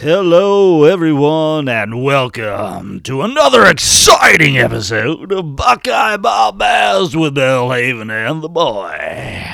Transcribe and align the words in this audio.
Hello, 0.00 0.84
everyone, 0.84 1.68
and 1.68 2.04
welcome 2.04 3.00
to 3.00 3.22
another 3.22 3.66
exciting 3.66 4.56
episode 4.56 5.32
of 5.32 5.56
Buckeye 5.56 6.16
Bombast 6.16 7.16
with 7.16 7.34
Bill 7.34 7.72
Haven 7.72 8.08
and 8.08 8.40
the 8.40 8.48
boy. 8.48 9.44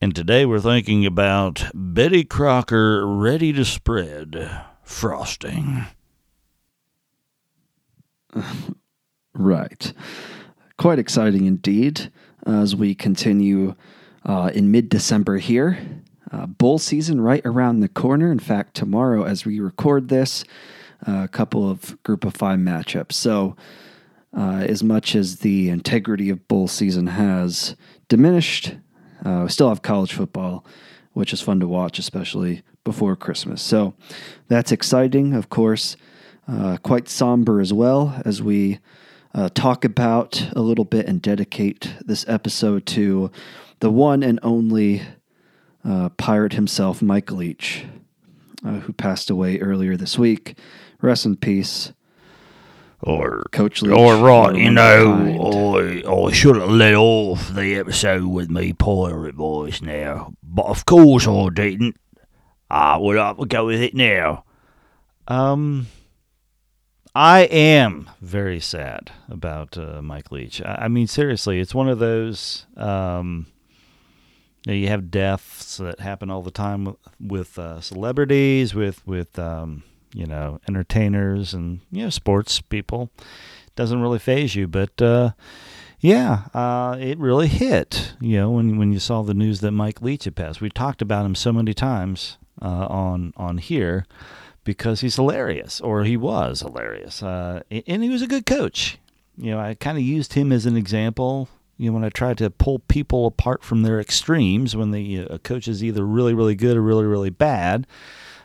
And 0.00 0.14
today 0.14 0.46
we're 0.46 0.60
thinking 0.60 1.04
about 1.04 1.70
Betty 1.74 2.24
Crocker 2.24 3.06
ready 3.06 3.52
to 3.52 3.66
spread 3.66 4.62
frosting. 4.82 5.84
Right. 9.36 9.92
Quite 10.78 11.00
exciting 11.00 11.46
indeed 11.46 12.12
as 12.46 12.76
we 12.76 12.94
continue 12.94 13.74
uh, 14.24 14.52
in 14.54 14.70
mid 14.70 14.88
December 14.88 15.38
here. 15.38 16.03
Uh, 16.34 16.46
bowl 16.46 16.80
season 16.80 17.20
right 17.20 17.42
around 17.44 17.78
the 17.78 17.88
corner. 17.88 18.32
In 18.32 18.40
fact, 18.40 18.74
tomorrow, 18.74 19.22
as 19.22 19.44
we 19.44 19.60
record 19.60 20.08
this, 20.08 20.42
uh, 21.06 21.22
a 21.22 21.28
couple 21.28 21.70
of 21.70 22.02
group 22.02 22.24
of 22.24 22.34
five 22.34 22.58
matchups. 22.58 23.12
So, 23.12 23.54
uh, 24.36 24.64
as 24.68 24.82
much 24.82 25.14
as 25.14 25.40
the 25.40 25.68
integrity 25.68 26.30
of 26.30 26.48
bowl 26.48 26.66
season 26.66 27.06
has 27.06 27.76
diminished, 28.08 28.74
uh, 29.24 29.42
we 29.44 29.48
still 29.48 29.68
have 29.68 29.82
college 29.82 30.12
football, 30.12 30.66
which 31.12 31.32
is 31.32 31.40
fun 31.40 31.60
to 31.60 31.68
watch, 31.68 32.00
especially 32.00 32.62
before 32.82 33.14
Christmas. 33.14 33.62
So, 33.62 33.94
that's 34.48 34.72
exciting, 34.72 35.34
of 35.34 35.50
course. 35.50 35.96
Uh, 36.48 36.78
quite 36.78 37.08
somber 37.08 37.60
as 37.60 37.72
well 37.72 38.20
as 38.24 38.42
we 38.42 38.80
uh, 39.34 39.50
talk 39.54 39.84
about 39.84 40.48
a 40.56 40.60
little 40.60 40.84
bit 40.84 41.06
and 41.06 41.22
dedicate 41.22 41.94
this 42.04 42.24
episode 42.26 42.86
to 42.86 43.30
the 43.78 43.90
one 43.90 44.24
and 44.24 44.40
only 44.42 45.02
uh, 45.84 46.08
pirate 46.10 46.54
himself, 46.54 47.02
Mike 47.02 47.30
Leach, 47.30 47.84
uh, 48.64 48.80
who 48.80 48.92
passed 48.92 49.30
away 49.30 49.58
earlier 49.58 49.96
this 49.96 50.18
week. 50.18 50.58
Rest 51.00 51.26
in 51.26 51.36
peace. 51.36 51.92
Or, 53.02 53.42
Coach 53.52 53.82
Leach. 53.82 53.96
or 53.96 54.16
right, 54.16 54.56
you 54.56 54.70
know. 54.70 55.76
I, 55.76 56.10
I 56.10 56.32
should 56.32 56.56
have 56.56 56.70
let 56.70 56.94
off 56.94 57.48
the 57.54 57.74
episode 57.74 58.24
with 58.24 58.50
me 58.50 58.72
pirate 58.72 59.34
voice 59.34 59.82
now, 59.82 60.32
but 60.42 60.66
of 60.66 60.86
course 60.86 61.28
I 61.28 61.48
didn't. 61.50 61.96
I 62.70 62.96
would 62.96 63.18
have 63.18 63.36
to 63.38 63.44
go 63.44 63.66
with 63.66 63.82
it 63.82 63.94
now. 63.94 64.44
Um, 65.28 65.88
I 67.14 67.40
am 67.42 68.08
very 68.22 68.58
sad 68.58 69.12
about 69.28 69.76
uh, 69.76 70.00
Mike 70.00 70.32
Leach. 70.32 70.62
I, 70.62 70.84
I 70.84 70.88
mean, 70.88 71.06
seriously, 71.06 71.60
it's 71.60 71.74
one 71.74 71.88
of 71.90 71.98
those. 71.98 72.64
Um, 72.76 73.46
you, 74.64 74.72
know, 74.72 74.78
you 74.78 74.88
have 74.88 75.10
deaths 75.10 75.76
that 75.78 76.00
happen 76.00 76.30
all 76.30 76.42
the 76.42 76.50
time 76.50 76.84
with, 76.84 76.96
with 77.20 77.58
uh, 77.58 77.80
celebrities, 77.80 78.74
with 78.74 79.06
with 79.06 79.38
um, 79.38 79.82
you 80.14 80.26
know 80.26 80.60
entertainers, 80.68 81.54
and 81.54 81.80
you 81.90 82.04
know 82.04 82.10
sports 82.10 82.60
people. 82.60 83.10
It 83.18 83.74
Doesn't 83.74 84.00
really 84.00 84.18
phase 84.18 84.54
you, 84.54 84.66
but 84.68 85.00
uh, 85.02 85.32
yeah, 86.00 86.44
uh, 86.54 86.96
it 86.98 87.18
really 87.18 87.48
hit. 87.48 88.14
You 88.20 88.38
know 88.38 88.50
when 88.50 88.78
when 88.78 88.92
you 88.92 88.98
saw 88.98 89.22
the 89.22 89.34
news 89.34 89.60
that 89.60 89.72
Mike 89.72 90.00
Leach 90.02 90.24
had 90.24 90.36
passed. 90.36 90.60
We 90.60 90.70
talked 90.70 91.02
about 91.02 91.26
him 91.26 91.34
so 91.34 91.52
many 91.52 91.74
times 91.74 92.38
uh, 92.62 92.86
on 92.88 93.32
on 93.36 93.58
here 93.58 94.06
because 94.64 95.02
he's 95.02 95.16
hilarious, 95.16 95.80
or 95.80 96.04
he 96.04 96.16
was 96.16 96.60
hilarious, 96.60 97.22
uh, 97.22 97.62
and 97.70 98.02
he 98.02 98.08
was 98.08 98.22
a 98.22 98.26
good 98.26 98.46
coach. 98.46 98.98
You 99.36 99.52
know, 99.52 99.60
I 99.60 99.74
kind 99.74 99.98
of 99.98 100.04
used 100.04 100.34
him 100.34 100.52
as 100.52 100.64
an 100.64 100.76
example. 100.76 101.48
You 101.76 101.90
know, 101.90 101.94
when 101.94 102.04
I 102.04 102.08
tried 102.08 102.38
to 102.38 102.50
pull 102.50 102.78
people 102.80 103.26
apart 103.26 103.64
from 103.64 103.82
their 103.82 104.00
extremes, 104.00 104.76
when 104.76 104.90
the 104.90 105.26
uh, 105.28 105.38
coach 105.38 105.66
is 105.66 105.82
either 105.82 106.04
really, 106.04 106.34
really 106.34 106.54
good 106.54 106.76
or 106.76 106.82
really, 106.82 107.04
really 107.04 107.30
bad. 107.30 107.86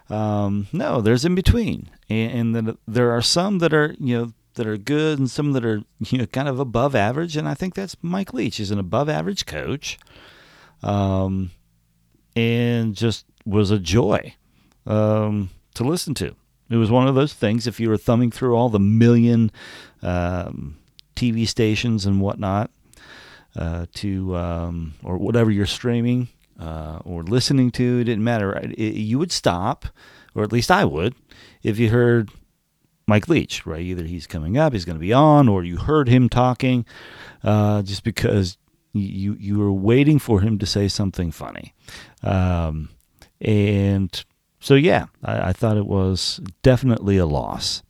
Um, 0.10 0.68
no, 0.74 1.02
there's 1.02 1.26
in 1.26 1.36
between, 1.36 1.90
and, 2.10 2.58
and 2.58 2.78
there 2.88 3.12
are 3.12 3.22
some 3.22 3.60
that 3.60 3.74
are 3.74 3.96
you 4.00 4.18
know 4.18 4.34
that 4.56 4.66
are 4.66 4.78
good, 4.78 5.20
and 5.20 5.30
some 5.30 5.54
that 5.54 5.64
are 5.64 5.84
you 6.00 6.18
know 6.18 6.26
kind 6.26 6.48
of 6.48 6.60
above 6.60 6.96
average. 6.96 7.38
And 7.38 7.48
I 7.48 7.54
think 7.54 7.76
that's 7.76 7.96
Mike 8.02 8.34
Leach. 8.34 8.58
He's 8.58 8.72
an 8.72 8.80
above 8.80 9.08
average 9.08 9.46
coach, 9.46 10.00
um, 10.82 11.52
and 12.36 12.96
just 12.96 13.26
was 13.46 13.70
a 13.70 13.80
joy 13.80 14.34
um, 14.88 15.52
to 15.76 15.84
listen 15.84 16.16
to. 16.16 16.36
It 16.70 16.78
was 16.78 16.92
one 16.92 17.08
of 17.08 17.16
those 17.16 17.34
things. 17.34 17.68
If 17.68 17.80
you 17.80 17.90
were 17.90 17.98
thumbing 17.98 18.32
through 18.32 18.56
all 18.56 18.70
the 18.70 18.80
million 18.80 19.52
um, 20.02 20.78
TV 21.16 21.48
stations 21.48 22.06
and 22.06 22.22
whatnot, 22.22 22.70
uh, 23.56 23.86
to 23.96 24.36
um, 24.36 24.94
or 25.04 25.18
whatever 25.18 25.52
you're 25.52 25.66
streaming 25.66 26.28
uh, 26.60 27.00
or 27.06 27.24
listening 27.24 27.72
to, 27.72 28.00
it 28.00 28.06
didn't 28.06 28.24
matter. 28.24 28.58
It, 28.58 28.96
you 28.96 29.20
would 29.20 29.32
stop, 29.32 29.86
or 30.36 30.44
at 30.44 30.52
least 30.52 30.72
I 30.72 30.86
would, 30.86 31.16
if 31.64 31.80
you 31.80 31.90
heard 31.90 32.30
Mike 33.08 33.28
Leach. 33.28 33.66
Right? 33.66 33.82
Either 33.82 34.04
he's 34.04 34.28
coming 34.28 34.58
up, 34.58 34.74
he's 34.74 34.86
going 34.86 34.98
to 34.98 35.00
be 35.00 35.14
on, 35.14 35.50
or 35.50 35.64
you 35.64 35.78
heard 35.78 36.08
him 36.08 36.30
talking, 36.30 36.86
uh, 37.44 37.82
just 37.82 38.04
because 38.04 38.58
you 38.94 39.36
you 39.40 39.60
were 39.60 39.72
waiting 39.72 40.20
for 40.20 40.42
him 40.42 40.58
to 40.60 40.66
say 40.66 40.88
something 40.88 41.32
funny. 41.32 41.74
Um, 42.24 42.90
and 43.42 44.26
so, 44.60 44.76
yeah, 44.76 45.06
I, 45.24 45.50
I 45.50 45.54
thought 45.54 45.78
it 45.78 45.86
was 45.86 46.42
definitely 46.62 47.18
a 47.18 47.26
loss. 47.26 47.82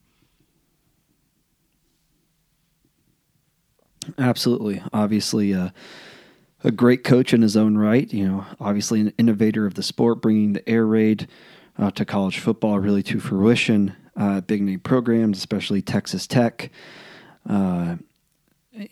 Absolutely. 4.17 4.81
Obviously, 4.93 5.53
uh, 5.53 5.69
a 6.63 6.71
great 6.71 7.03
coach 7.03 7.33
in 7.33 7.41
his 7.41 7.55
own 7.55 7.77
right. 7.77 8.11
You 8.11 8.27
know, 8.27 8.45
obviously 8.59 9.01
an 9.01 9.13
innovator 9.17 9.65
of 9.65 9.75
the 9.75 9.83
sport, 9.83 10.21
bringing 10.21 10.53
the 10.53 10.67
air 10.67 10.85
raid 10.85 11.27
uh, 11.77 11.91
to 11.91 12.05
college 12.05 12.39
football 12.39 12.79
really 12.79 13.03
to 13.03 13.19
fruition. 13.19 13.95
Uh, 14.15 14.41
big 14.41 14.61
name 14.61 14.79
programs, 14.81 15.37
especially 15.37 15.81
Texas 15.81 16.27
Tech, 16.27 16.71
uh, 17.49 17.95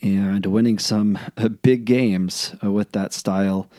and 0.01 0.45
winning 0.45 0.79
some 0.79 1.19
big 1.61 1.83
games 1.83 2.55
uh, 2.63 2.71
with 2.71 2.93
that 2.93 3.13
style. 3.13 3.69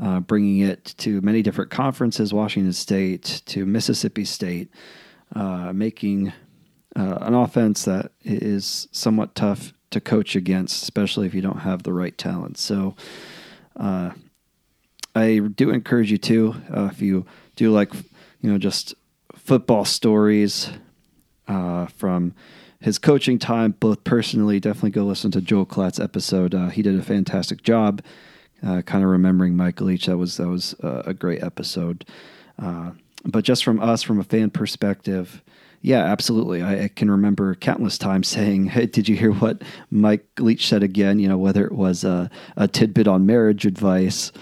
Uh, 0.00 0.18
bringing 0.18 0.58
it 0.58 0.94
to 0.98 1.20
many 1.20 1.40
different 1.40 1.70
conferences, 1.70 2.34
Washington 2.34 2.72
State 2.72 3.42
to 3.46 3.64
Mississippi 3.64 4.24
State, 4.24 4.68
uh, 5.36 5.72
making 5.72 6.32
an 6.96 7.34
offense 7.34 7.84
that 7.84 8.10
is 8.22 8.88
somewhat 8.90 9.34
tough 9.34 9.73
to 9.94 10.00
coach 10.00 10.36
against, 10.36 10.82
especially 10.82 11.26
if 11.26 11.34
you 11.34 11.40
don't 11.40 11.60
have 11.60 11.82
the 11.82 11.92
right 11.92 12.16
talent. 12.16 12.58
So, 12.58 12.94
uh, 13.76 14.10
I 15.14 15.38
do 15.38 15.70
encourage 15.70 16.10
you 16.10 16.18
to, 16.18 16.56
uh, 16.74 16.88
if 16.92 17.00
you 17.00 17.24
do 17.56 17.72
like, 17.72 17.94
you 18.40 18.50
know, 18.50 18.58
just 18.58 18.94
football 19.34 19.84
stories 19.84 20.70
uh, 21.48 21.86
from 21.86 22.34
his 22.80 22.98
coaching 22.98 23.38
time, 23.38 23.74
both 23.78 24.04
personally, 24.04 24.60
definitely 24.60 24.90
go 24.90 25.04
listen 25.04 25.30
to 25.30 25.40
Joel 25.40 25.64
Klatt's 25.64 26.00
episode. 26.00 26.54
Uh, 26.54 26.68
he 26.68 26.82
did 26.82 26.98
a 26.98 27.02
fantastic 27.02 27.62
job, 27.62 28.02
uh, 28.66 28.82
kind 28.82 29.04
of 29.04 29.10
remembering 29.10 29.56
Michael 29.56 29.86
Leach. 29.86 30.06
That 30.06 30.18
was 30.18 30.36
that 30.36 30.48
was 30.48 30.74
uh, 30.82 31.02
a 31.06 31.14
great 31.14 31.42
episode. 31.42 32.04
But 33.26 33.44
just 33.44 33.64
from 33.64 33.80
us, 33.80 34.02
from 34.02 34.20
a 34.20 34.24
fan 34.24 34.50
perspective, 34.50 35.42
yeah, 35.84 36.02
absolutely. 36.02 36.62
I, 36.62 36.84
I, 36.84 36.88
can 36.88 37.10
remember 37.10 37.54
countless 37.56 37.98
times 37.98 38.26
saying, 38.36 38.68
"Hey, 38.68 38.86
did 38.86 39.06
you 39.06 39.16
hear 39.16 39.32
what 39.32 39.60
Mike 39.90 40.26
Leach 40.38 40.66
said 40.66 40.82
again?" 40.82 41.18
You 41.18 41.28
know, 41.28 41.36
whether 41.36 41.66
it 41.66 41.72
was 41.72 42.04
a, 42.04 42.30
a 42.56 42.66
tidbit 42.66 43.06
on 43.06 43.26
marriage 43.26 43.66
advice 43.66 44.32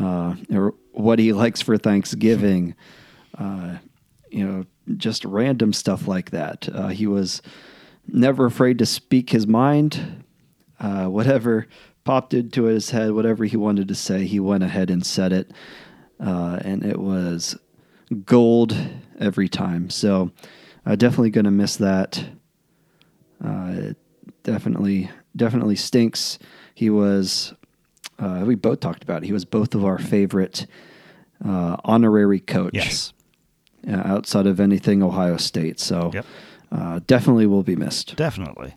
uh, 0.00 0.34
or 0.50 0.74
what 0.92 1.18
he 1.18 1.32
likes 1.34 1.60
for 1.60 1.76
Thanksgiving. 1.76 2.74
Uh, 3.36 3.76
you 4.30 4.46
know, 4.46 4.64
just 4.96 5.26
random 5.26 5.74
stuff 5.74 6.08
like 6.08 6.30
that. 6.30 6.66
Uh, 6.72 6.88
he 6.88 7.06
was 7.06 7.42
never 8.06 8.46
afraid 8.46 8.78
to 8.78 8.86
speak 8.86 9.28
his 9.28 9.46
mind. 9.46 10.24
Uh, 10.80 11.04
whatever 11.04 11.66
popped 12.04 12.32
into 12.32 12.62
his 12.62 12.88
head, 12.88 13.12
whatever 13.12 13.44
he 13.44 13.58
wanted 13.58 13.88
to 13.88 13.94
say, 13.94 14.24
he 14.24 14.40
went 14.40 14.62
ahead 14.62 14.88
and 14.88 15.04
said 15.04 15.34
it, 15.34 15.50
uh, 16.18 16.58
and 16.62 16.82
it 16.82 16.98
was 16.98 17.58
gold 18.24 18.74
every 19.18 19.50
time. 19.50 19.90
So 19.90 20.30
uh, 20.88 20.96
definitely 20.96 21.30
going 21.30 21.44
to 21.44 21.50
miss 21.50 21.76
that. 21.76 22.24
Uh, 23.44 23.72
it 23.90 23.96
definitely, 24.42 25.10
definitely 25.36 25.76
stinks. 25.76 26.38
He 26.74 26.90
was. 26.90 27.54
Uh, 28.18 28.42
we 28.44 28.56
both 28.56 28.80
talked 28.80 29.04
about 29.04 29.22
it. 29.22 29.26
He 29.26 29.32
was 29.32 29.44
both 29.44 29.74
of 29.76 29.84
our 29.84 29.98
favorite 29.98 30.66
uh, 31.44 31.76
honorary 31.84 32.40
coach. 32.40 32.74
Yes. 32.74 33.12
Uh, 33.86 33.92
outside 34.04 34.46
of 34.46 34.58
anything 34.58 35.04
Ohio 35.04 35.36
State. 35.36 35.78
So 35.78 36.10
Yep. 36.12 36.26
uh, 36.72 37.00
definitely 37.06 37.46
will 37.46 37.62
be 37.62 37.76
missed. 37.76 38.16
Definitely. 38.16 38.74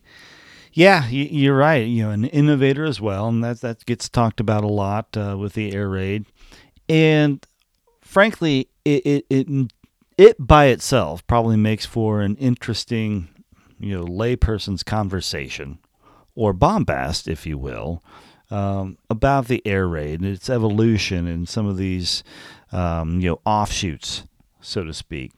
Yeah, 0.74 1.08
you're 1.10 1.58
right. 1.58 1.86
You 1.88 2.04
know, 2.04 2.12
an 2.12 2.26
innovator 2.26 2.86
as 2.86 3.02
well, 3.02 3.28
and 3.28 3.44
that 3.44 3.62
that 3.62 3.86
gets 3.86 4.08
talked 4.08 4.40
about 4.40 4.64
a 4.64 4.68
lot 4.68 5.18
uh, 5.18 5.36
with 5.40 5.54
the 5.54 5.74
air 5.74 5.90
raid. 5.90 6.26
And 6.88 7.46
frankly, 8.02 8.70
it, 8.86 9.06
it 9.06 9.26
it 9.30 9.72
it 10.22 10.36
by 10.40 10.66
itself 10.66 11.26
probably 11.28 11.58
makes 11.58 11.86
for 11.86 12.22
an 12.22 12.36
interesting, 12.38 13.30
you 13.80 13.98
know, 13.98 14.06
layperson's 14.06 14.84
conversation 14.84 15.80
or 16.36 16.54
bombast, 16.54 17.28
if 17.28 17.46
you 17.46 17.58
will, 17.58 18.04
um, 18.50 18.98
about 19.10 19.48
the 19.48 19.62
air 19.66 19.88
raid 19.88 20.20
and 20.22 20.30
its 20.30 20.50
evolution 20.50 21.28
and 21.28 21.50
some 21.50 21.66
of 21.66 21.78
these, 21.78 22.24
um, 22.72 23.20
you 23.20 23.30
know, 23.30 23.40
offshoots 23.46 24.24
so 24.62 24.84
to 24.84 24.94
speak. 24.94 25.32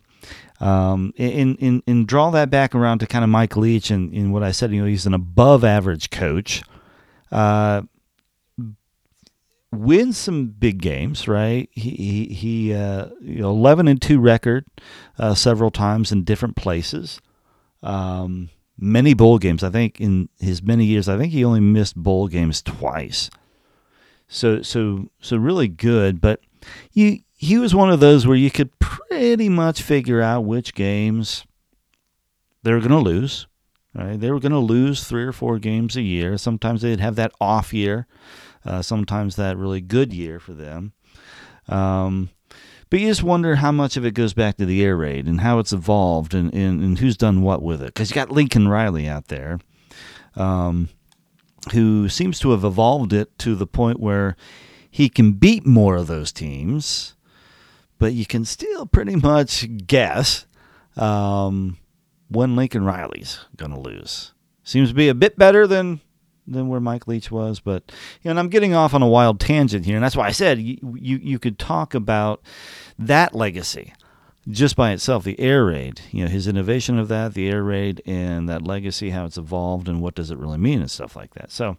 Um, 0.59 1.13
and, 1.17 1.57
and, 1.59 1.83
and 1.87 2.07
draw 2.07 2.29
that 2.31 2.49
back 2.49 2.75
around 2.75 2.99
to 2.99 3.07
kind 3.07 3.23
of 3.23 3.29
Mike 3.29 3.57
Leach 3.57 3.89
and, 3.89 4.13
and 4.13 4.31
what 4.31 4.43
I 4.43 4.51
said, 4.51 4.71
you 4.71 4.81
know, 4.81 4.87
he's 4.87 5.05
an 5.05 5.13
above 5.13 5.63
average 5.63 6.09
coach. 6.09 6.63
Uh, 7.31 7.83
wins 9.73 10.17
some 10.17 10.47
big 10.47 10.81
games, 10.81 11.27
right? 11.27 11.69
He 11.71 11.89
he, 11.91 12.33
he 12.33 12.73
uh, 12.73 13.07
you 13.21 13.41
know, 13.41 13.49
eleven 13.49 13.87
and 13.87 14.01
two 14.01 14.19
record 14.19 14.65
uh, 15.17 15.33
several 15.33 15.71
times 15.71 16.11
in 16.11 16.23
different 16.23 16.55
places. 16.55 17.19
Um, 17.81 18.49
many 18.77 19.13
bowl 19.13 19.39
games. 19.39 19.63
I 19.63 19.69
think 19.69 19.99
in 19.99 20.29
his 20.39 20.61
many 20.61 20.85
years, 20.85 21.09
I 21.09 21.17
think 21.17 21.33
he 21.33 21.43
only 21.45 21.59
missed 21.59 21.95
bowl 21.95 22.27
games 22.27 22.61
twice. 22.61 23.29
So 24.27 24.61
so 24.61 25.09
so 25.19 25.37
really 25.37 25.67
good. 25.67 26.21
But 26.21 26.41
you 26.91 27.19
he 27.35 27.57
was 27.57 27.75
one 27.75 27.91
of 27.91 27.99
those 27.99 28.25
where 28.25 28.37
you 28.37 28.51
could 28.51 28.77
pretty 28.79 29.49
much 29.49 29.81
figure 29.81 30.21
out 30.21 30.45
which 30.45 30.73
games 30.73 31.45
they 32.63 32.71
were 32.71 32.79
going 32.79 32.91
to 32.91 32.97
lose. 32.97 33.47
Right? 33.93 34.19
They 34.19 34.31
were 34.31 34.39
going 34.39 34.53
to 34.53 34.57
lose 34.57 35.03
three 35.03 35.23
or 35.23 35.31
four 35.31 35.59
games 35.59 35.95
a 35.95 36.01
year. 36.01 36.37
Sometimes 36.39 36.81
they'd 36.81 36.99
have 36.99 37.15
that 37.17 37.31
off 37.39 37.73
year 37.73 38.07
uh, 38.65 38.81
sometimes 38.81 39.35
that 39.35 39.57
really 39.57 39.81
good 39.81 40.13
year 40.13 40.39
for 40.39 40.53
them. 40.53 40.93
Um, 41.67 42.29
but 42.89 42.99
you 42.99 43.07
just 43.07 43.23
wonder 43.23 43.55
how 43.55 43.71
much 43.71 43.97
of 43.97 44.05
it 44.05 44.13
goes 44.13 44.33
back 44.33 44.57
to 44.57 44.65
the 44.65 44.83
air 44.83 44.95
raid 44.95 45.25
and 45.25 45.41
how 45.41 45.59
it's 45.59 45.73
evolved 45.73 46.33
and, 46.35 46.53
and, 46.53 46.81
and 46.81 46.99
who's 46.99 47.17
done 47.17 47.41
what 47.41 47.63
with 47.63 47.81
it. 47.81 47.87
Because 47.87 48.11
you 48.11 48.15
got 48.15 48.31
Lincoln 48.31 48.67
Riley 48.67 49.07
out 49.07 49.29
there, 49.29 49.59
um, 50.35 50.89
who 51.71 52.07
seems 52.07 52.39
to 52.39 52.51
have 52.51 52.63
evolved 52.63 53.11
it 53.11 53.35
to 53.39 53.55
the 53.55 53.65
point 53.65 53.99
where 53.99 54.35
he 54.91 55.09
can 55.09 55.33
beat 55.33 55.65
more 55.65 55.95
of 55.95 56.05
those 56.05 56.31
teams, 56.31 57.15
but 57.97 58.13
you 58.13 58.27
can 58.27 58.45
still 58.45 58.85
pretty 58.85 59.15
much 59.15 59.67
guess 59.87 60.45
um, 60.95 61.77
when 62.29 62.55
Lincoln 62.55 62.85
Riley's 62.85 63.39
going 63.57 63.71
to 63.71 63.79
lose. 63.79 64.33
Seems 64.63 64.89
to 64.89 64.95
be 64.95 65.09
a 65.09 65.15
bit 65.15 65.35
better 65.35 65.65
than 65.65 65.99
than 66.47 66.67
where 66.67 66.79
Mike 66.79 67.07
Leach 67.07 67.31
was. 67.31 67.59
But 67.59 67.83
you 68.21 68.25
know, 68.25 68.31
and 68.31 68.39
I'm 68.39 68.49
getting 68.49 68.73
off 68.73 68.93
on 68.93 69.01
a 69.01 69.07
wild 69.07 69.39
tangent 69.39 69.85
here, 69.85 69.95
and 69.95 70.03
that's 70.03 70.15
why 70.15 70.27
I 70.27 70.31
said 70.31 70.59
you 70.59 70.77
you, 70.99 71.17
you 71.17 71.39
could 71.39 71.59
talk 71.59 71.93
about 71.93 72.41
that 72.97 73.35
legacy 73.35 73.93
just 74.49 74.75
by 74.75 74.91
itself, 74.91 75.23
the 75.23 75.39
air 75.39 75.65
raid, 75.65 76.01
you 76.11 76.23
know, 76.23 76.29
his 76.29 76.47
innovation 76.47 76.99
of 76.99 77.07
that, 77.07 77.33
the 77.33 77.47
air 77.47 77.63
raid, 77.63 78.01
and 78.05 78.49
that 78.49 78.61
legacy, 78.61 79.09
how 79.11 79.25
it's 79.25 79.37
evolved, 79.37 79.87
and 79.87 80.01
what 80.01 80.15
does 80.15 80.31
it 80.31 80.37
really 80.37 80.57
mean, 80.57 80.81
and 80.81 80.91
stuff 80.91 81.15
like 81.15 81.33
that. 81.35 81.51
So, 81.51 81.77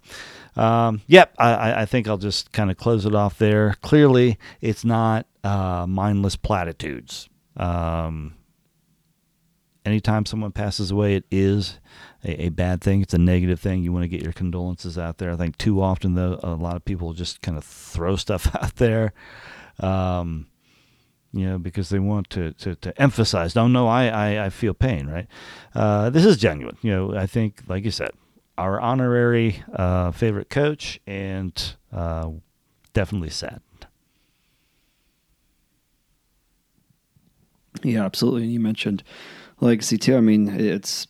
um, 0.57 1.03
yep, 1.07 1.35
I, 1.39 1.83
I 1.83 1.87
think 1.87 2.09
I'll 2.09 2.17
just 2.17 2.53
kind 2.53 2.71
of 2.71 2.79
close 2.79 3.05
it 3.05 3.15
off 3.15 3.39
there. 3.39 3.77
Clearly, 3.83 4.39
it's 4.63 4.85
not 4.85 5.27
uh, 5.43 5.87
mindless 5.87 6.37
platitudes. 6.37 7.29
Um, 7.57 8.35
anytime 9.85 10.27
someone 10.27 10.53
passes 10.53 10.91
away, 10.91 11.17
it 11.17 11.25
is 11.31 11.79
a, 12.25 12.47
a, 12.47 12.49
bad 12.49 12.81
thing. 12.81 13.03
It's 13.03 13.15
a 13.15 13.19
negative 13.19 13.61
thing. 13.61 13.83
You 13.83 13.93
want 13.93 14.05
to 14.05 14.09
get 14.09 14.23
your 14.23 14.33
condolences 14.33 14.99
out 14.99 15.19
there. 15.19 15.31
I 15.31 15.37
think 15.37 15.59
too 15.59 15.83
often, 15.83 16.15
though, 16.15 16.39
a 16.43 16.55
lot 16.55 16.77
of 16.77 16.85
people 16.85 17.13
just 17.13 17.43
kind 17.43 17.57
of 17.59 17.65
throw 17.65 18.17
stuff 18.25 18.55
out 18.55 18.77
there, 18.77 19.13
um, 19.81 20.47
you 21.33 21.47
know, 21.47 21.59
because 21.59 21.89
they 21.89 21.99
want 21.99 22.31
to, 22.31 22.53
to, 22.55 22.75
to 22.77 23.01
emphasize, 23.01 23.55
no, 23.55 23.67
no, 23.67 23.89
I, 23.89 24.07
I, 24.07 24.47
I 24.47 24.51
feel 24.51 24.75
pain, 24.75 25.07
right? 25.07 25.27
Uh, 25.75 26.11
this 26.11 26.25
is 26.25 26.37
genuine. 26.37 26.77
You 26.83 26.91
know, 26.93 27.17
I 27.17 27.27
think, 27.27 27.63
like 27.67 27.85
you 27.85 27.91
said, 27.91 28.11
our 28.57 28.81
honorary 28.81 29.63
uh, 29.75 30.13
favorite 30.13 30.49
coach 30.49 31.01
and 31.07 31.75
uh, 31.93 32.31
definitely 32.93 33.31
sad. 33.31 33.61
Yeah, 37.83 38.05
absolutely. 38.05 38.45
And 38.45 38.53
you 38.53 38.61
mentioned 38.61 39.03
legacy 39.65 39.99
too. 39.99 40.17
I 40.17 40.21
mean, 40.21 40.49
it's 40.49 41.07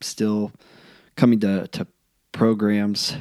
still 0.00 0.52
coming 1.16 1.40
to, 1.40 1.66
to 1.68 1.86
programs, 2.32 3.16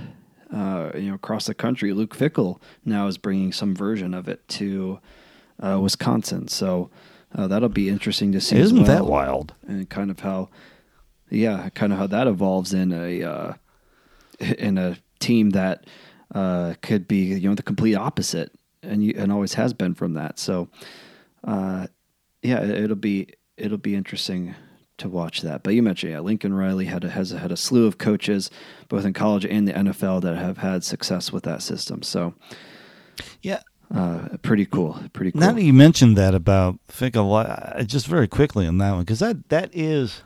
uh, 0.54 0.92
you 0.94 1.10
know, 1.10 1.16
across 1.16 1.48
the 1.48 1.54
country. 1.54 1.94
Luke 1.94 2.16
Fickell 2.16 2.60
now 2.86 3.08
is 3.08 3.18
bringing 3.18 3.52
some 3.52 3.76
version 3.76 4.14
of 4.14 4.28
it 4.28 4.48
to 4.50 5.00
uh, 5.60 5.80
Wisconsin. 5.82 6.48
So 6.48 6.92
uh, 7.34 7.48
that'll 7.48 7.70
be 7.70 7.90
interesting 7.90 8.32
to 8.34 8.42
see. 8.42 8.58
Isn't 8.58 8.78
well. 8.78 8.86
that 8.86 9.06
wild? 9.06 9.56
And 9.68 9.90
kind 9.90 10.12
of 10.12 10.20
how, 10.20 10.50
yeah, 11.30 11.70
kind 11.70 11.92
of 11.92 12.00
how 12.00 12.08
that 12.08 12.28
evolves 12.28 12.74
in 12.74 12.92
a 12.92 13.24
uh, 13.24 13.54
in 14.40 14.78
a 14.78 14.98
team 15.20 15.52
that 15.52 15.86
uh, 16.34 16.76
could 16.82 17.08
be 17.08 17.26
you 17.34 17.50
know 17.50 17.56
the 17.56 17.64
complete 17.64 17.96
opposite, 17.96 18.52
and 18.84 19.04
you, 19.04 19.14
and 19.18 19.32
always 19.32 19.56
has 19.56 19.74
been 19.74 19.94
from 19.94 20.14
that. 20.14 20.40
So, 20.40 20.70
uh, 21.44 21.88
yeah, 22.42 22.64
it'll 22.64 22.96
be 22.96 23.30
it'll 23.58 23.78
be 23.78 23.96
interesting 23.96 24.56
to 24.98 25.10
watch 25.10 25.42
that. 25.42 25.64
But 25.64 25.74
you 25.74 25.84
mentioned, 25.84 26.14
yeah, 26.14 26.20
Lincoln 26.20 26.54
Riley 26.54 26.86
had 26.86 27.04
a, 27.04 27.10
has 27.10 27.32
had 27.32 27.52
a 27.52 27.58
slew 27.58 27.86
of 27.86 27.98
coaches, 27.98 28.50
both 28.88 29.06
in 29.06 29.14
college 29.14 29.46
and 29.46 29.68
the 29.68 29.74
NFL, 29.74 30.22
that 30.22 30.36
have 30.36 30.58
had 30.58 30.84
success 30.84 31.32
with 31.32 31.44
that 31.44 31.62
system. 31.62 32.02
So, 32.02 32.34
yeah, 33.42 33.62
uh, 33.94 34.30
pretty 34.42 34.66
cool. 34.66 35.00
Pretty 35.14 35.32
cool. 35.32 35.42
Now 35.42 35.52
that 35.52 35.64
you 35.64 35.74
mentioned 35.74 36.18
that 36.18 36.34
about 36.34 36.80
Fickell, 36.88 37.86
just 37.88 38.08
very 38.08 38.28
quickly 38.28 38.68
on 38.68 38.78
that 38.80 38.92
one, 38.92 39.02
because 39.02 39.20
that 39.20 39.50
that 39.50 39.70
is. 39.74 40.22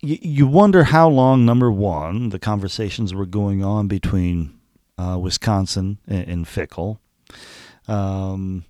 You, 0.00 0.18
you 0.20 0.46
wonder 0.46 0.84
how 0.84 1.08
long, 1.08 1.46
number 1.46 1.70
one, 1.70 2.28
the 2.28 2.38
conversations 2.38 3.14
were 3.14 3.24
going 3.24 3.64
on 3.64 3.88
between 3.88 4.58
uh, 4.98 5.18
Wisconsin 5.18 5.98
and, 6.06 6.28
and 6.28 6.44
Fickell. 6.44 6.98
Um, 7.88 8.66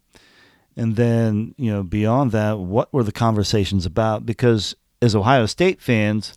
and 0.76 0.96
then, 0.96 1.54
you 1.56 1.70
know, 1.70 1.82
beyond 1.82 2.32
that, 2.32 2.58
what 2.58 2.92
were 2.92 3.04
the 3.04 3.12
conversations 3.12 3.86
about? 3.86 4.26
Because 4.26 4.74
as 5.00 5.14
Ohio 5.14 5.46
State 5.46 5.80
fans, 5.80 6.36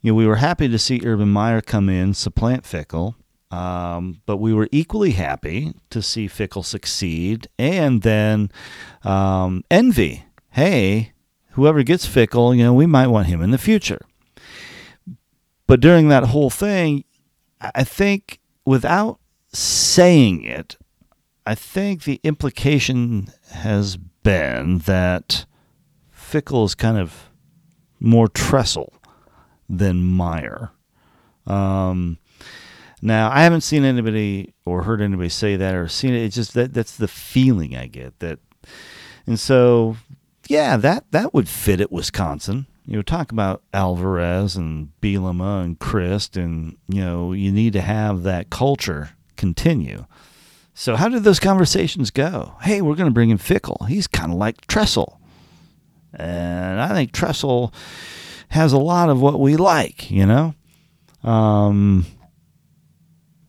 you 0.00 0.12
know, 0.12 0.16
we 0.16 0.26
were 0.26 0.36
happy 0.36 0.68
to 0.68 0.78
see 0.78 1.00
Urban 1.04 1.28
Meyer 1.28 1.60
come 1.60 1.88
in, 1.88 2.14
supplant 2.14 2.64
Fickell, 2.64 3.14
um, 3.52 4.20
but 4.26 4.38
we 4.38 4.52
were 4.52 4.68
equally 4.72 5.12
happy 5.12 5.74
to 5.90 6.02
see 6.02 6.26
Fickell 6.26 6.64
succeed 6.64 7.46
and 7.58 8.02
then 8.02 8.50
um, 9.04 9.62
envy. 9.70 10.24
Hey, 10.50 11.12
whoever 11.52 11.82
gets 11.82 12.06
Fickell, 12.06 12.56
you 12.56 12.64
know, 12.64 12.74
we 12.74 12.86
might 12.86 13.06
want 13.08 13.28
him 13.28 13.42
in 13.42 13.52
the 13.52 13.58
future. 13.58 14.00
But 15.66 15.80
during 15.80 16.08
that 16.08 16.24
whole 16.24 16.50
thing, 16.50 17.04
I 17.60 17.84
think 17.84 18.40
without 18.66 19.20
saying 19.52 20.42
it, 20.42 20.76
I 21.46 21.54
think 21.54 22.04
the 22.04 22.20
implication 22.22 23.28
has 23.50 23.96
been 23.96 24.78
that 24.78 25.44
Fickell 26.14 26.64
is 26.64 26.74
kind 26.74 26.98
of 26.98 27.30
more 27.98 28.28
Tressel 28.28 28.92
than 29.68 30.04
Meyer. 30.04 30.70
Um, 31.46 32.18
now, 33.00 33.30
I 33.30 33.42
haven't 33.42 33.62
seen 33.62 33.84
anybody 33.84 34.54
or 34.64 34.84
heard 34.84 35.00
anybody 35.00 35.28
say 35.28 35.56
that 35.56 35.74
or 35.74 35.88
seen 35.88 36.14
it. 36.14 36.22
It's 36.24 36.36
just 36.36 36.54
that 36.54 36.72
that's 36.72 36.96
the 36.96 37.08
feeling 37.08 37.76
I 37.76 37.86
get 37.86 38.20
that, 38.20 38.38
and 39.26 39.40
so 39.40 39.96
yeah, 40.48 40.76
that 40.76 41.10
that 41.10 41.34
would 41.34 41.48
fit 41.48 41.80
at 41.80 41.90
Wisconsin. 41.90 42.66
You 42.86 42.96
know, 42.96 43.02
talk 43.02 43.32
about 43.32 43.62
Alvarez 43.72 44.56
and 44.56 44.90
Bielema 45.00 45.64
and 45.64 45.78
Chryst, 45.78 46.40
and 46.40 46.76
you 46.88 47.00
know, 47.00 47.32
you 47.32 47.50
need 47.50 47.72
to 47.72 47.80
have 47.80 48.22
that 48.22 48.50
culture 48.50 49.10
continue. 49.36 50.06
So 50.82 50.96
how 50.96 51.08
did 51.08 51.22
those 51.22 51.38
conversations 51.38 52.10
go? 52.10 52.56
Hey, 52.62 52.82
we're 52.82 52.96
going 52.96 53.08
to 53.08 53.14
bring 53.14 53.30
in 53.30 53.38
Fickell. 53.38 53.86
He's 53.86 54.08
kind 54.08 54.32
of 54.32 54.38
like 54.38 54.66
Tressel. 54.66 55.20
And 56.12 56.80
I 56.80 56.88
think 56.88 57.12
Tressel 57.12 57.72
has 58.48 58.72
a 58.72 58.78
lot 58.78 59.08
of 59.08 59.20
what 59.20 59.38
we 59.38 59.54
like, 59.54 60.10
you 60.10 60.26
know? 60.26 60.56
Um, 61.22 62.04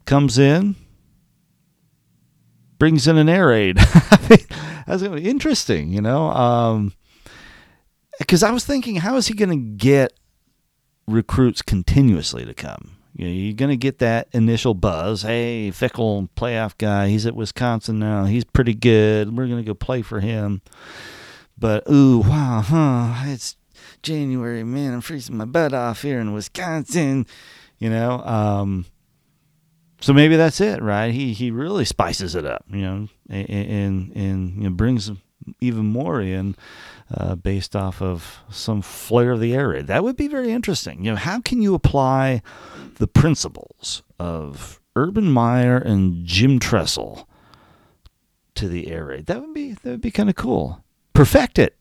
comes 0.05 0.37
in, 0.37 0.75
brings 2.77 3.07
in 3.07 3.17
an 3.17 3.27
air 3.27 3.47
raid. 3.47 3.77
That's 4.27 5.01
going 5.01 5.15
to 5.15 5.19
be 5.19 5.27
interesting, 5.27 5.91
you 5.91 6.01
know? 6.01 6.27
Um, 6.27 6.93
because 8.19 8.43
I 8.43 8.51
was 8.51 8.63
thinking, 8.63 8.97
how 8.97 9.17
is 9.17 9.25
he 9.25 9.33
going 9.33 9.49
to 9.49 9.75
get 9.75 10.13
recruits 11.07 11.63
continuously 11.63 12.45
to 12.45 12.53
come? 12.53 12.91
You 13.15 13.25
know, 13.25 13.31
you're 13.31 13.53
going 13.53 13.69
to 13.69 13.77
get 13.77 13.99
that 13.99 14.27
initial 14.31 14.73
buzz. 14.73 15.21
Hey, 15.21 15.71
Fickell, 15.71 16.29
playoff 16.35 16.77
guy. 16.77 17.09
He's 17.09 17.25
at 17.25 17.35
Wisconsin 17.35 17.99
now. 17.99 18.25
He's 18.25 18.43
pretty 18.43 18.73
good. 18.73 19.37
We're 19.37 19.47
going 19.47 19.63
to 19.63 19.67
go 19.67 19.75
play 19.75 20.01
for 20.01 20.19
him. 20.19 20.61
But 21.57 21.83
ooh, 21.89 22.19
wow, 22.19 22.61
huh? 22.65 23.31
It's 23.31 23.55
January, 24.01 24.63
man. 24.63 24.95
I'm 24.95 25.01
freezing 25.01 25.37
my 25.37 25.45
butt 25.45 25.73
off 25.73 26.01
here 26.01 26.19
in 26.19 26.33
Wisconsin. 26.33 27.27
You 27.77 27.89
know, 27.89 28.19
um, 28.23 28.85
so 29.99 30.11
maybe 30.13 30.35
that's 30.35 30.59
it, 30.59 30.81
right? 30.81 31.13
He 31.13 31.33
he 31.33 31.51
really 31.51 31.85
spices 31.85 32.35
it 32.35 32.45
up, 32.45 32.65
you 32.69 32.81
know, 32.81 33.07
and 33.29 33.49
and, 33.49 34.15
and 34.15 34.55
you 34.57 34.63
know, 34.63 34.69
brings 34.69 35.11
even 35.59 35.85
more 35.85 36.21
in 36.21 36.55
uh, 37.13 37.35
based 37.35 37.75
off 37.75 38.01
of 38.01 38.39
some 38.49 38.81
flair 38.81 39.31
of 39.31 39.39
the 39.39 39.53
area. 39.53 39.83
That 39.83 40.03
would 40.03 40.15
be 40.15 40.27
very 40.27 40.51
interesting. 40.51 41.03
You 41.03 41.11
know, 41.11 41.17
how 41.17 41.41
can 41.41 41.61
you 41.61 41.73
apply 41.75 42.41
the 42.95 43.07
principles 43.07 44.03
of 44.19 44.79
Urban 44.95 45.31
Meyer 45.31 45.77
and 45.77 46.25
Jim 46.25 46.59
Tressel 46.59 47.27
to 48.55 48.67
the 48.67 48.87
air 48.87 49.05
raid? 49.05 49.25
That 49.27 49.41
would 49.41 49.53
be 49.53 49.73
that 49.73 49.85
would 49.85 50.01
be 50.01 50.11
kind 50.11 50.29
of 50.29 50.35
cool. 50.35 50.83
perfect 51.13 51.59
it. 51.59 51.77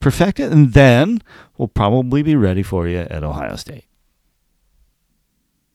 Perfect 0.00 0.40
it, 0.40 0.50
and 0.50 0.72
then 0.72 1.22
we'll 1.58 1.68
probably 1.68 2.22
be 2.22 2.34
ready 2.34 2.62
for 2.62 2.88
you 2.88 2.98
at 2.98 3.22
Ohio 3.22 3.56
State. 3.56 3.84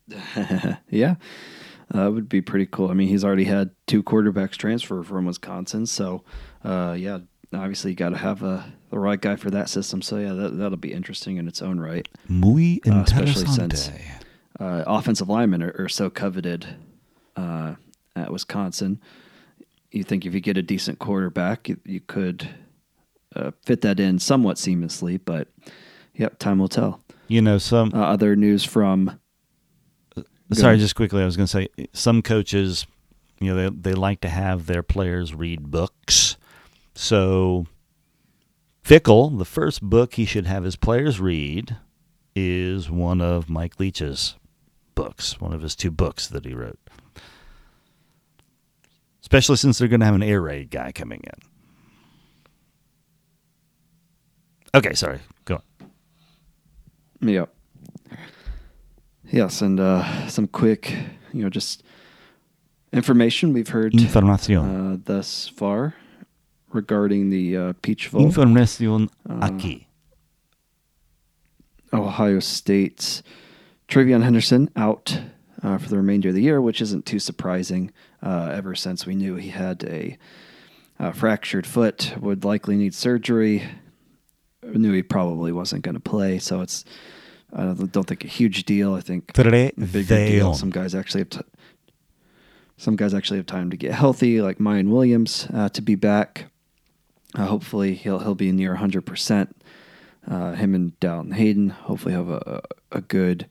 yeah, 0.89 1.15
that 1.91 2.07
would 2.13 2.27
be 2.29 2.41
pretty 2.41 2.65
cool. 2.65 2.89
I 2.89 2.93
mean, 2.93 3.07
he's 3.07 3.23
already 3.23 3.45
had 3.45 3.71
two 3.87 4.01
quarterbacks 4.03 4.51
transfer 4.57 5.03
from 5.03 5.25
Wisconsin, 5.25 5.85
so 5.85 6.23
uh, 6.63 6.95
yeah, 6.97 7.19
obviously 7.53 7.91
you 7.91 7.95
got 7.97 8.09
to 8.09 8.17
have 8.17 8.43
a 8.43 8.73
the 8.89 8.99
right 8.99 9.19
guy 9.19 9.35
for 9.35 9.49
that 9.51 9.69
system. 9.69 10.01
So 10.01 10.17
yeah, 10.17 10.33
that 10.33 10.57
that'll 10.57 10.77
be 10.77 10.93
interesting 10.93 11.37
in 11.37 11.47
its 11.47 11.61
own 11.61 11.79
right. 11.79 12.07
Muy 12.27 12.79
Uh, 12.87 13.03
especially 13.05 13.45
since- 13.47 13.91
Uh, 14.59 14.83
offensive 14.87 15.27
linemen 15.27 15.61
are, 15.61 15.75
are 15.77 15.89
so 15.89 16.09
coveted 16.09 16.65
uh, 17.35 17.75
at 18.15 18.31
Wisconsin. 18.31 19.01
You 19.91 20.03
think 20.03 20.25
if 20.25 20.33
you 20.33 20.39
get 20.39 20.55
a 20.57 20.61
decent 20.61 20.97
quarterback, 20.99 21.67
you, 21.67 21.77
you 21.85 21.99
could 21.99 22.47
uh, 23.35 23.51
fit 23.65 23.81
that 23.81 23.99
in 23.99 24.17
somewhat 24.17 24.55
seamlessly, 24.55 25.19
but 25.23 25.49
yep, 26.13 26.39
time 26.39 26.59
will 26.59 26.69
tell. 26.69 27.01
you 27.27 27.41
know, 27.41 27.57
some 27.57 27.91
Uh, 27.93 27.97
other 27.99 28.35
news 28.37 28.63
from 28.63 29.19
Sorry, 30.51 30.77
just 30.77 30.95
quickly, 30.95 31.21
I 31.21 31.25
was 31.25 31.35
going 31.35 31.47
to 31.47 31.51
say 31.51 31.67
some 31.91 32.21
coaches, 32.21 32.85
you 33.39 33.53
know, 33.53 33.69
they 33.69 33.91
they 33.91 33.93
like 33.93 34.21
to 34.21 34.29
have 34.29 34.67
their 34.67 34.83
players 34.83 35.33
read 35.33 35.71
books. 35.71 36.37
So 36.93 37.65
Fickell, 38.83 39.37
the 39.37 39.45
first 39.45 39.81
book 39.81 40.13
he 40.13 40.25
should 40.25 40.45
have 40.45 40.63
his 40.63 40.75
players 40.75 41.19
read 41.19 41.77
is 42.35 42.89
one 42.89 43.21
of 43.21 43.49
Mike 43.49 43.79
Leach's 43.79 44.35
books, 44.93 45.41
one 45.41 45.53
of 45.53 45.61
his 45.61 45.75
two 45.75 45.91
books 45.91 46.27
that 46.27 46.45
he 46.45 46.53
wrote. 46.53 46.79
Especially 49.21 49.55
since 49.55 49.79
they're 49.79 49.87
going 49.87 50.01
to 50.01 50.05
have 50.05 50.15
an 50.15 50.21
air 50.21 50.41
raid 50.41 50.69
guy 50.69 50.91
coming 50.91 51.21
in. 51.23 51.49
Okay, 54.75 54.93
sorry. 54.93 55.19
Go 55.45 55.55
on. 55.55 57.29
Yep. 57.29 57.54
Yes, 59.31 59.61
and 59.61 59.79
uh, 59.79 60.27
some 60.27 60.47
quick, 60.47 60.95
you 61.33 61.43
know, 61.43 61.49
just 61.49 61.83
information 62.93 63.53
we've 63.53 63.69
heard 63.69 63.93
Información. 63.93 64.93
uh, 64.93 64.97
thus 65.03 65.47
far 65.47 65.95
regarding 66.71 67.29
the 67.29 67.57
uh, 67.57 67.73
Peach 67.81 68.11
Bowl. 68.11 68.21
Información 68.25 69.09
Uh, 69.29 69.47
aquí. 69.49 69.85
Ohio 71.93 72.39
State's 72.39 73.23
TreVeyon 73.87 74.23
Henderson 74.23 74.69
out 74.75 75.19
uh, 75.63 75.77
for 75.77 75.89
the 75.89 75.97
remainder 75.97 76.29
of 76.29 76.35
the 76.35 76.41
year, 76.41 76.61
which 76.61 76.81
isn't 76.81 77.05
too 77.05 77.19
surprising. 77.19 77.91
Uh, 78.21 78.51
ever 78.53 78.75
since 78.75 79.05
we 79.05 79.15
knew 79.15 79.35
he 79.35 79.49
had 79.49 79.83
a, 79.85 80.17
uh 80.99 81.11
fractured 81.11 81.65
foot, 81.67 82.13
would 82.19 82.43
likely 82.45 82.75
need 82.75 82.93
surgery. 82.93 83.63
Knew 84.63 84.93
he 84.93 85.03
probably 85.03 85.51
wasn't 85.51 85.83
going 85.83 85.95
to 85.95 86.01
play, 86.01 86.39
so 86.39 86.61
it's 86.61 86.83
I 87.53 87.63
don't, 87.73 88.03
think 88.05 88.23
a 88.23 88.27
huge 88.27 88.65
deal. 88.65 88.93
I 88.93 89.01
think 89.01 89.33
a 89.77 89.81
bigger 89.85 90.05
deal. 90.27 90.53
Some 90.53 90.71
guys 90.71 90.93
actually 90.93 91.21
have 91.21 91.29
t- 91.29 91.39
some 92.77 92.95
guys 92.95 93.13
actually 93.13 93.37
have 93.37 93.45
time 93.45 93.69
to 93.71 93.77
get 93.77 93.93
healthy, 93.93 94.41
like 94.41 94.57
Miyan 94.57 94.89
Williams 94.89 95.47
uh, 95.53 95.69
to 95.69 95.81
be 95.81 95.95
back. 95.95 96.45
Uh, 97.33 97.45
hopefully, 97.45 97.95
he'll 97.95 98.19
he'll 98.19 98.35
be 98.35 98.51
near 98.51 98.71
100. 98.71 99.05
percent 99.05 99.55
uh, 100.29 100.53
Him 100.53 100.75
and 100.75 100.99
Dallin 100.99 101.33
Hayden 101.33 101.69
hopefully 101.69 102.13
have 102.13 102.29
a 102.29 102.61
a 102.91 103.01
good 103.01 103.47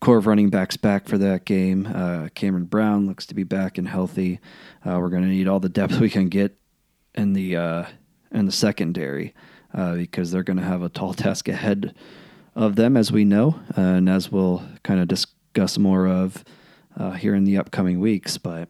core 0.00 0.18
of 0.18 0.26
running 0.26 0.50
backs 0.50 0.76
back 0.76 1.08
for 1.08 1.16
that 1.18 1.44
game. 1.44 1.86
Uh, 1.86 2.28
Cameron 2.34 2.64
Brown 2.64 3.06
looks 3.06 3.26
to 3.26 3.34
be 3.34 3.42
back 3.42 3.78
and 3.78 3.88
healthy. 3.88 4.40
Uh, 4.84 4.98
we're 5.00 5.08
going 5.08 5.22
to 5.22 5.28
need 5.28 5.48
all 5.48 5.60
the 5.60 5.68
depth 5.68 5.98
we 5.98 6.10
can 6.10 6.28
get 6.28 6.56
in 7.14 7.32
the 7.32 7.56
uh, 7.56 7.84
in 8.30 8.46
the 8.46 8.52
secondary 8.52 9.34
uh, 9.72 9.94
because 9.94 10.30
they're 10.30 10.42
going 10.42 10.58
to 10.58 10.64
have 10.64 10.82
a 10.82 10.88
tall 10.88 11.14
task 11.14 11.48
ahead 11.48 11.94
of 12.54 12.76
them, 12.76 12.96
as 12.96 13.10
we 13.10 13.24
know, 13.24 13.60
uh, 13.76 13.80
and 13.80 14.08
as 14.08 14.30
we'll 14.30 14.62
kind 14.82 15.00
of 15.00 15.08
discuss 15.08 15.78
more 15.78 16.06
of 16.06 16.44
uh, 16.96 17.12
here 17.12 17.34
in 17.34 17.44
the 17.44 17.58
upcoming 17.58 18.00
weeks. 18.00 18.38
But 18.38 18.68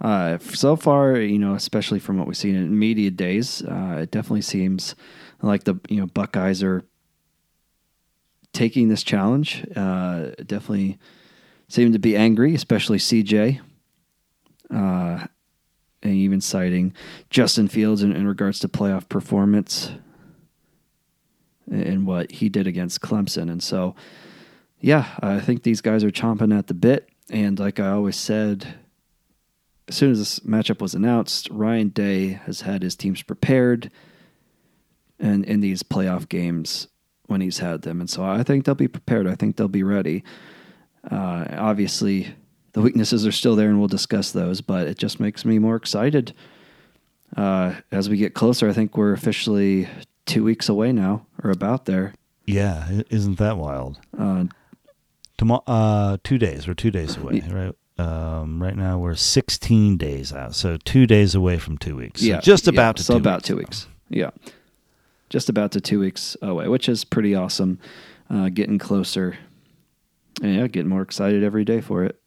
uh, 0.00 0.38
so 0.38 0.76
far, 0.76 1.16
you 1.16 1.38
know, 1.38 1.54
especially 1.54 1.98
from 1.98 2.18
what 2.18 2.26
we've 2.26 2.36
seen 2.36 2.54
in 2.54 2.78
media 2.78 3.10
days, 3.10 3.62
uh, 3.62 4.00
it 4.02 4.10
definitely 4.10 4.42
seems 4.42 4.94
like 5.42 5.64
the 5.64 5.78
you 5.88 6.00
know 6.00 6.06
Buckeyes 6.06 6.62
are 6.62 6.82
taking 8.52 8.88
this 8.88 9.02
challenge. 9.02 9.64
Uh, 9.76 10.30
definitely 10.44 10.98
seem 11.68 11.92
to 11.92 11.98
be 11.98 12.16
angry, 12.16 12.54
especially 12.54 12.98
CJ. 12.98 13.60
Uh, 14.70 15.26
and 16.00 16.14
even 16.14 16.40
citing 16.40 16.92
Justin 17.30 17.66
Fields 17.66 18.02
in, 18.02 18.14
in 18.14 18.28
regards 18.28 18.60
to 18.60 18.68
playoff 18.68 19.08
performance 19.08 19.90
and 21.70 22.06
what 22.06 22.30
he 22.30 22.48
did 22.48 22.66
against 22.66 23.00
Clemson. 23.00 23.50
And 23.50 23.62
so, 23.62 23.94
yeah, 24.80 25.16
I 25.20 25.40
think 25.40 25.62
these 25.62 25.80
guys 25.80 26.04
are 26.04 26.10
chomping 26.10 26.56
at 26.56 26.66
the 26.66 26.74
bit. 26.74 27.08
And 27.30 27.58
like 27.58 27.78
I 27.78 27.88
always 27.88 28.16
said, 28.16 28.74
as 29.88 29.96
soon 29.96 30.12
as 30.12 30.18
this 30.18 30.40
matchup 30.40 30.80
was 30.80 30.94
announced, 30.94 31.48
Ryan 31.50 31.88
Day 31.88 32.28
has 32.28 32.62
had 32.62 32.82
his 32.82 32.96
teams 32.96 33.22
prepared 33.22 33.90
and 35.18 35.44
in 35.44 35.60
these 35.60 35.82
playoff 35.82 36.28
games 36.28 36.88
when 37.26 37.40
he's 37.40 37.58
had 37.58 37.82
them. 37.82 38.00
And 38.00 38.08
so 38.08 38.24
I 38.24 38.42
think 38.42 38.64
they'll 38.64 38.74
be 38.74 38.88
prepared. 38.88 39.26
I 39.26 39.34
think 39.34 39.56
they'll 39.56 39.68
be 39.68 39.82
ready. 39.82 40.24
Uh, 41.10 41.46
obviously, 41.52 42.34
the 42.72 42.80
weaknesses 42.80 43.26
are 43.26 43.32
still 43.32 43.56
there, 43.56 43.68
and 43.68 43.78
we'll 43.78 43.88
discuss 43.88 44.32
those, 44.32 44.60
but 44.60 44.86
it 44.86 44.98
just 44.98 45.20
makes 45.20 45.44
me 45.44 45.58
more 45.58 45.76
excited. 45.76 46.32
Uh, 47.36 47.74
as 47.90 48.08
we 48.08 48.16
get 48.16 48.34
closer, 48.34 48.68
I 48.68 48.72
think 48.72 48.96
we're 48.96 49.12
officially 49.12 49.88
two 50.28 50.44
weeks 50.44 50.68
away 50.68 50.92
now, 50.92 51.26
or 51.42 51.50
about 51.50 51.86
there. 51.86 52.14
Yeah, 52.46 53.02
isn't 53.10 53.38
that 53.38 53.58
wild? 53.58 53.98
Uh, 54.16 54.44
Tomorrow, 55.36 55.62
uh, 55.66 56.16
two 56.24 56.38
days. 56.38 56.66
We're 56.66 56.74
two 56.74 56.90
days 56.90 57.16
away, 57.16 57.42
right? 57.50 57.74
Um, 57.98 58.62
right 58.62 58.76
now 58.76 58.98
we're 58.98 59.14
16 59.16 59.96
days 59.96 60.32
out, 60.32 60.54
so 60.54 60.76
two 60.84 61.06
days 61.06 61.34
away 61.34 61.58
from 61.58 61.78
two 61.78 61.96
weeks. 61.96 62.20
So 62.20 62.26
yeah, 62.28 62.40
just 62.40 62.66
yeah, 62.66 62.70
about 62.72 62.96
to 62.96 63.02
so 63.02 63.14
two 63.14 63.18
about 63.18 63.38
weeks, 63.38 63.48
two 63.48 63.56
weeks. 63.56 63.86
Yeah, 64.08 64.30
just 65.30 65.48
about 65.48 65.72
to 65.72 65.80
two 65.80 65.98
weeks 66.00 66.36
away, 66.42 66.68
which 66.68 66.88
is 66.88 67.04
pretty 67.04 67.34
awesome. 67.34 67.78
Uh, 68.30 68.48
getting 68.50 68.78
closer, 68.78 69.36
and 70.42 70.54
yeah, 70.54 70.66
getting 70.68 70.88
more 70.88 71.02
excited 71.02 71.42
every 71.42 71.64
day 71.64 71.80
for 71.80 72.04
it. 72.04 72.20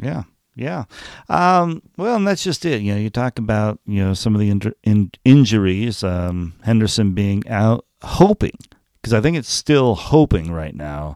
Yeah, 0.00 0.24
yeah. 0.56 0.84
Um, 1.28 1.82
well, 1.96 2.16
and 2.16 2.26
that's 2.26 2.42
just 2.42 2.64
it. 2.64 2.80
You 2.80 2.94
know, 2.94 3.00
you 3.00 3.10
talk 3.10 3.38
about 3.38 3.78
you 3.86 4.02
know 4.02 4.14
some 4.14 4.34
of 4.34 4.40
the 4.40 4.72
in- 4.82 5.12
injuries. 5.24 6.02
Um, 6.02 6.54
Henderson 6.64 7.12
being 7.12 7.46
out, 7.48 7.84
hoping 8.02 8.58
because 9.06 9.12
I 9.12 9.20
think 9.20 9.36
it's 9.36 9.52
still 9.52 9.94
hoping 9.94 10.50
right 10.50 10.74
now 10.74 11.14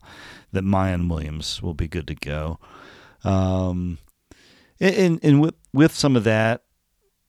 that 0.52 0.62
Miyan 0.62 1.08
Williams 1.08 1.62
will 1.62 1.74
be 1.74 1.88
good 1.88 2.06
to 2.08 2.14
go. 2.14 2.60
Um, 3.24 3.98
and, 4.78 5.18
and, 5.22 5.40
with 5.40 5.54
with 5.72 5.94
some 5.94 6.16
of 6.16 6.24
that, 6.24 6.62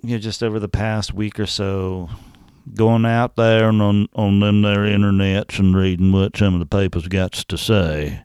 you 0.03 0.11
know, 0.11 0.17
just 0.19 0.43
over 0.43 0.59
the 0.59 0.69
past 0.69 1.13
week 1.13 1.39
or 1.39 1.45
so, 1.45 2.09
going 2.75 3.05
out 3.05 3.37
there 3.37 3.69
and 3.69 3.81
on 3.81 4.07
on 4.13 4.39
them 4.39 4.61
their 4.61 4.79
internets 4.79 5.59
and 5.59 5.75
reading 5.75 6.11
what 6.11 6.37
some 6.37 6.53
of 6.53 6.59
the 6.59 6.65
papers 6.65 7.07
got 7.07 7.31
to 7.31 7.57
say 7.57 8.23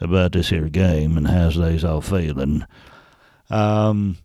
about 0.00 0.32
this 0.32 0.50
here 0.50 0.68
game 0.68 1.16
and 1.16 1.28
how's 1.28 1.56
they's 1.56 1.84
all 1.84 2.00
feeling. 2.00 2.66
Um, 3.50 4.18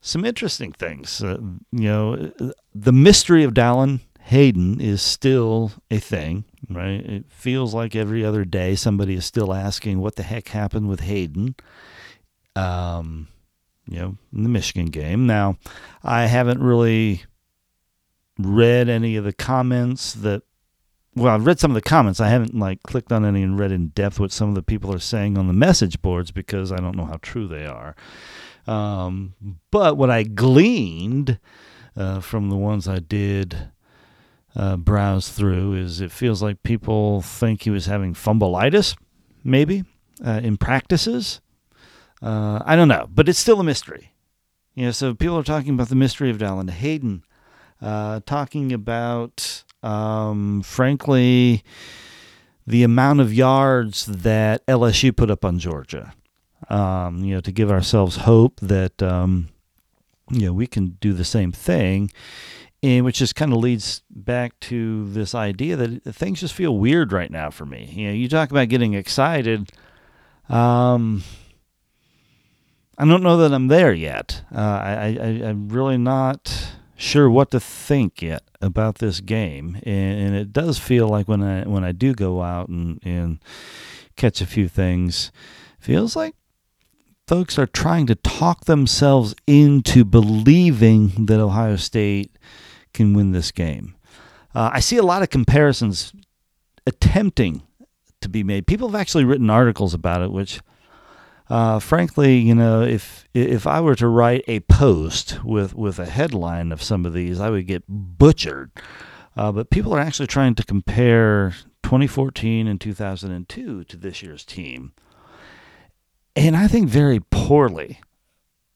some 0.00 0.24
interesting 0.24 0.72
things. 0.72 1.22
Uh, 1.22 1.38
you 1.72 1.88
know, 1.88 2.32
the 2.74 2.92
mystery 2.92 3.44
of 3.44 3.54
Dallin 3.54 4.00
Hayden 4.20 4.80
is 4.80 5.02
still 5.02 5.72
a 5.90 5.98
thing, 5.98 6.44
right? 6.68 7.00
It 7.04 7.24
feels 7.30 7.74
like 7.74 7.96
every 7.96 8.24
other 8.24 8.44
day 8.44 8.74
somebody 8.74 9.14
is 9.14 9.24
still 9.24 9.54
asking 9.54 10.00
what 10.00 10.16
the 10.16 10.22
heck 10.22 10.48
happened 10.48 10.88
with 10.88 11.00
Hayden. 11.00 11.56
Um, 12.54 13.28
you 13.86 13.98
know, 13.98 14.16
in 14.34 14.42
the 14.42 14.48
Michigan 14.48 14.86
game. 14.86 15.26
Now, 15.26 15.56
I 16.02 16.26
haven't 16.26 16.62
really 16.62 17.22
read 18.38 18.88
any 18.88 19.16
of 19.16 19.24
the 19.24 19.32
comments 19.32 20.12
that 20.12 20.42
well, 21.14 21.34
I've 21.34 21.46
read 21.46 21.58
some 21.58 21.72
of 21.72 21.74
the 21.74 21.80
comments. 21.80 22.20
I 22.20 22.28
haven't 22.28 22.56
like 22.56 22.82
clicked 22.84 23.12
on 23.12 23.24
any 23.24 23.42
and 23.42 23.58
read 23.58 23.72
in 23.72 23.88
depth 23.88 24.20
what 24.20 24.30
some 24.30 24.50
of 24.50 24.54
the 24.54 24.62
people 24.62 24.94
are 24.94 25.00
saying 25.00 25.36
on 25.36 25.48
the 25.48 25.52
message 25.52 26.00
boards 26.00 26.30
because 26.30 26.70
I 26.70 26.76
don't 26.76 26.96
know 26.96 27.06
how 27.06 27.18
true 27.20 27.48
they 27.48 27.66
are. 27.66 27.96
Um, 28.68 29.34
but 29.70 29.96
what 29.96 30.10
I 30.10 30.24
gleaned 30.24 31.38
uh, 31.96 32.20
from 32.20 32.50
the 32.50 32.56
ones 32.56 32.86
I 32.86 32.98
did 32.98 33.70
uh, 34.54 34.76
browse 34.76 35.30
through 35.30 35.74
is 35.74 36.00
it 36.00 36.12
feels 36.12 36.42
like 36.42 36.62
people 36.62 37.22
think 37.22 37.62
he 37.62 37.70
was 37.70 37.86
having 37.86 38.12
fumbleitis, 38.12 38.96
maybe 39.42 39.84
uh, 40.24 40.40
in 40.42 40.58
practices. 40.58 41.40
Uh, 42.20 42.60
I 42.64 42.76
don't 42.76 42.88
know, 42.88 43.08
but 43.12 43.28
it's 43.28 43.38
still 43.38 43.60
a 43.60 43.64
mystery. 43.64 44.12
You 44.74 44.86
know, 44.86 44.90
so 44.90 45.14
people 45.14 45.38
are 45.38 45.44
talking 45.44 45.74
about 45.74 45.88
the 45.88 45.94
mystery 45.96 46.30
of 46.30 46.38
Dallin 46.38 46.70
Hayden, 46.70 47.24
uh, 47.80 48.20
talking 48.26 48.72
about, 48.72 49.64
um, 49.82 50.62
frankly, 50.62 51.64
the 52.66 52.82
amount 52.82 53.20
of 53.20 53.32
yards 53.32 54.04
that 54.06 54.64
LSU 54.66 55.16
put 55.16 55.30
up 55.30 55.44
on 55.44 55.58
Georgia. 55.58 56.12
Um, 56.68 57.24
you 57.24 57.34
know, 57.34 57.40
to 57.40 57.52
give 57.52 57.70
ourselves 57.70 58.16
hope 58.16 58.58
that 58.60 59.02
um, 59.02 59.48
you 60.30 60.46
know 60.46 60.52
we 60.52 60.66
can 60.66 60.98
do 61.00 61.12
the 61.12 61.24
same 61.24 61.52
thing. 61.52 62.10
and 62.82 63.04
which 63.04 63.18
just 63.18 63.34
kind 63.34 63.52
of 63.52 63.58
leads 63.58 64.02
back 64.10 64.58
to 64.60 65.08
this 65.10 65.34
idea 65.34 65.76
that 65.76 66.14
things 66.14 66.40
just 66.40 66.54
feel 66.54 66.76
weird 66.76 67.12
right 67.12 67.30
now 67.30 67.50
for 67.50 67.66
me. 67.66 67.90
You 67.92 68.08
know, 68.08 68.14
you 68.14 68.28
talk 68.28 68.50
about 68.50 68.68
getting 68.68 68.94
excited. 68.94 69.70
Um, 70.48 71.24
I 72.96 73.04
don't 73.04 73.22
know 73.22 73.36
that 73.36 73.52
I'm 73.52 73.68
there 73.68 73.92
yet. 73.92 74.42
Uh, 74.52 74.58
I, 74.58 75.18
I, 75.20 75.48
I'm 75.48 75.68
really 75.68 75.98
not 75.98 76.72
sure 76.96 77.30
what 77.30 77.52
to 77.52 77.60
think 77.60 78.20
yet 78.20 78.42
about 78.60 78.96
this 78.96 79.20
game, 79.20 79.80
and, 79.84 80.20
and, 80.20 80.34
it 80.34 80.52
does 80.52 80.80
feel 80.80 81.06
like 81.06 81.28
when 81.28 81.40
I 81.40 81.62
when 81.62 81.84
I 81.84 81.92
do 81.92 82.12
go 82.12 82.42
out 82.42 82.68
and, 82.68 82.98
and 83.04 83.38
catch 84.16 84.40
a 84.40 84.46
few 84.46 84.66
things, 84.66 85.30
feels 85.78 86.16
like 86.16 86.34
folks 87.28 87.58
are 87.58 87.66
trying 87.66 88.06
to 88.06 88.14
talk 88.14 88.64
themselves 88.64 89.34
into 89.46 90.02
believing 90.02 91.26
that 91.26 91.38
Ohio 91.38 91.76
State 91.76 92.34
can 92.94 93.12
win 93.12 93.32
this 93.32 93.52
game. 93.52 93.94
Uh, 94.54 94.70
I 94.72 94.80
see 94.80 94.96
a 94.96 95.02
lot 95.02 95.22
of 95.22 95.28
comparisons 95.28 96.14
attempting 96.86 97.62
to 98.22 98.30
be 98.30 98.42
made. 98.42 98.66
People 98.66 98.88
have 98.88 98.98
actually 98.98 99.24
written 99.24 99.50
articles 99.50 99.92
about 99.92 100.22
it, 100.22 100.32
which 100.32 100.60
uh, 101.50 101.78
frankly, 101.78 102.36
you 102.36 102.54
know, 102.54 102.82
if 102.82 103.26
if 103.34 103.66
I 103.66 103.80
were 103.80 103.94
to 103.96 104.08
write 104.08 104.44
a 104.48 104.60
post 104.60 105.44
with 105.44 105.74
with 105.74 105.98
a 105.98 106.06
headline 106.06 106.72
of 106.72 106.82
some 106.82 107.04
of 107.04 107.12
these, 107.12 107.40
I 107.40 107.50
would 107.50 107.66
get 107.66 107.84
butchered. 107.88 108.70
Uh, 109.36 109.52
but 109.52 109.70
people 109.70 109.94
are 109.94 110.00
actually 110.00 110.26
trying 110.26 110.54
to 110.56 110.64
compare 110.64 111.54
2014 111.82 112.66
and 112.66 112.80
2002 112.80 113.84
to 113.84 113.96
this 113.96 114.22
year's 114.22 114.44
team, 114.44 114.92
and 116.38 116.56
I 116.56 116.68
think 116.68 116.88
very 116.88 117.20
poorly. 117.30 118.00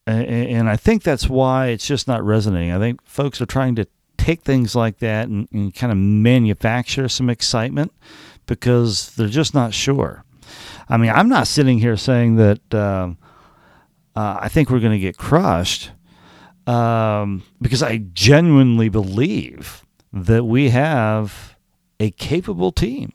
And 0.05 0.69
I 0.69 0.77
think 0.77 1.05
that's 1.05 1.29
why 1.29 1.69
it's 1.69 1.87
just 1.87 2.09
not 2.09 2.25
resonating. 2.25 2.73
I 2.73 2.79
think 2.81 3.01
folks 3.05 3.41
are 3.41 3.47
trying 3.47 3.77
to 3.77 3.87
take 4.17 4.43
things 4.43 4.75
like 4.75 4.99
that 4.99 5.29
and, 5.29 5.47
and 5.53 5.73
kind 5.73 5.93
of 5.93 5.99
manufacture 5.99 7.09
some 7.09 7.31
excitement 7.31 7.93
because 8.47 9.15
they're 9.15 9.29
just 9.29 9.55
not 9.55 9.73
sure. 9.73 10.25
I 10.89 10.97
mean, 10.97 11.11
I'm 11.11 11.29
not 11.29 11.47
sitting 11.47 11.79
here 11.79 11.97
saying 11.97 12.35
that 12.37 12.75
um, 12.75 13.17
uh, 14.17 14.39
I 14.41 14.49
think 14.49 14.69
we're 14.69 14.81
going 14.81 14.93
to 14.93 14.99
get 14.99 15.17
crushed 15.17 15.93
um, 16.67 17.45
because 17.61 17.83
I 17.83 17.99
genuinely 18.13 18.89
believe 18.89 19.87
that 20.13 20.45
we 20.45 20.71
have 20.71 21.57
a 22.01 22.11
capable 22.11 22.73
team 22.73 23.13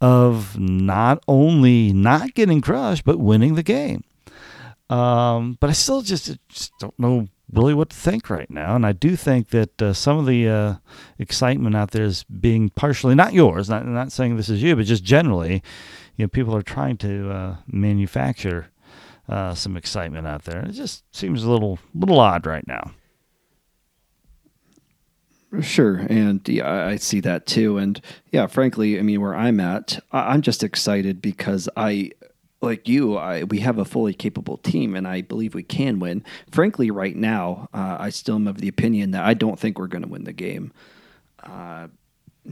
of 0.00 0.58
not 0.58 1.22
only 1.28 1.92
not 1.92 2.34
getting 2.34 2.60
crushed 2.60 3.04
but 3.04 3.18
winning 3.18 3.54
the 3.54 3.62
game. 3.62 4.04
Um, 4.88 5.56
but 5.60 5.70
I 5.70 5.72
still 5.72 6.02
just, 6.02 6.36
just, 6.48 6.72
don't 6.80 6.98
know 6.98 7.28
really 7.52 7.74
what 7.74 7.90
to 7.90 7.96
think 7.96 8.28
right 8.28 8.50
now, 8.50 8.74
and 8.74 8.84
I 8.84 8.90
do 8.90 9.14
think 9.14 9.50
that 9.50 9.80
uh, 9.80 9.92
some 9.92 10.18
of 10.18 10.26
the 10.26 10.48
uh, 10.48 10.74
excitement 11.18 11.76
out 11.76 11.92
there 11.92 12.04
is 12.04 12.24
being 12.24 12.70
partially 12.70 13.14
not 13.14 13.32
yours. 13.32 13.68
Not 13.68 13.86
not 13.86 14.10
saying 14.10 14.36
this 14.36 14.48
is 14.48 14.62
you, 14.62 14.74
but 14.74 14.86
just 14.86 15.04
generally 15.04 15.62
you 16.16 16.24
know, 16.24 16.28
people 16.28 16.54
are 16.54 16.62
trying 16.62 16.98
to 16.98 17.30
uh, 17.30 17.56
manufacture 17.66 18.68
uh, 19.26 19.54
some 19.54 19.76
excitement 19.76 20.26
out 20.26 20.44
there. 20.44 20.60
It 20.66 20.72
just 20.72 21.02
seems 21.14 21.44
a 21.44 21.50
little 21.50 21.78
little 21.94 22.20
odd 22.20 22.44
right 22.44 22.66
now. 22.66 22.92
Sure, 25.60 25.96
and 25.96 26.46
yeah, 26.48 26.86
I 26.86 26.96
see 26.96 27.20
that 27.20 27.46
too. 27.46 27.76
And 27.76 28.00
yeah, 28.30 28.46
frankly, 28.46 28.98
I 28.98 29.02
mean, 29.02 29.20
where 29.20 29.34
I'm 29.34 29.58
at, 29.58 29.98
I'm 30.12 30.42
just 30.42 30.62
excited 30.62 31.20
because 31.20 31.68
I, 31.76 32.12
like 32.60 32.86
you, 32.86 33.16
I 33.16 33.42
we 33.42 33.58
have 33.58 33.78
a 33.78 33.84
fully 33.84 34.14
capable 34.14 34.58
team, 34.58 34.94
and 34.94 35.08
I 35.08 35.22
believe 35.22 35.54
we 35.54 35.64
can 35.64 35.98
win. 35.98 36.24
Frankly, 36.52 36.92
right 36.92 37.16
now, 37.16 37.68
uh, 37.74 37.96
I 37.98 38.10
still 38.10 38.36
am 38.36 38.46
of 38.46 38.58
the 38.58 38.68
opinion 38.68 39.10
that 39.10 39.24
I 39.24 39.34
don't 39.34 39.58
think 39.58 39.78
we're 39.78 39.88
going 39.88 40.04
to 40.04 40.08
win 40.08 40.22
the 40.24 40.32
game. 40.32 40.72
Uh, 41.42 41.88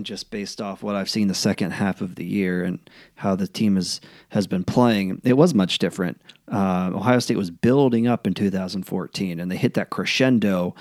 just 0.03 0.31
based 0.31 0.61
off 0.61 0.83
what 0.83 0.97
I've 0.97 1.09
seen 1.09 1.29
the 1.29 1.35
second 1.35 1.71
half 1.73 2.01
of 2.01 2.17
the 2.17 2.25
year 2.25 2.63
and 2.65 2.79
how 3.15 3.37
the 3.37 3.47
team 3.47 3.77
has 3.77 4.01
has 4.31 4.49
been 4.49 4.65
playing, 4.65 5.21
it 5.25 5.37
was 5.37 5.55
much 5.55 5.79
different. 5.79 6.21
Uh, 6.51 6.91
Ohio 6.95 7.21
State 7.21 7.37
was 7.37 7.51
building 7.51 8.09
up 8.09 8.27
in 8.27 8.35
2014, 8.35 9.39
and 9.39 9.51
they 9.51 9.57
hit 9.57 9.75
that 9.75 9.91
crescendo. 9.91 10.75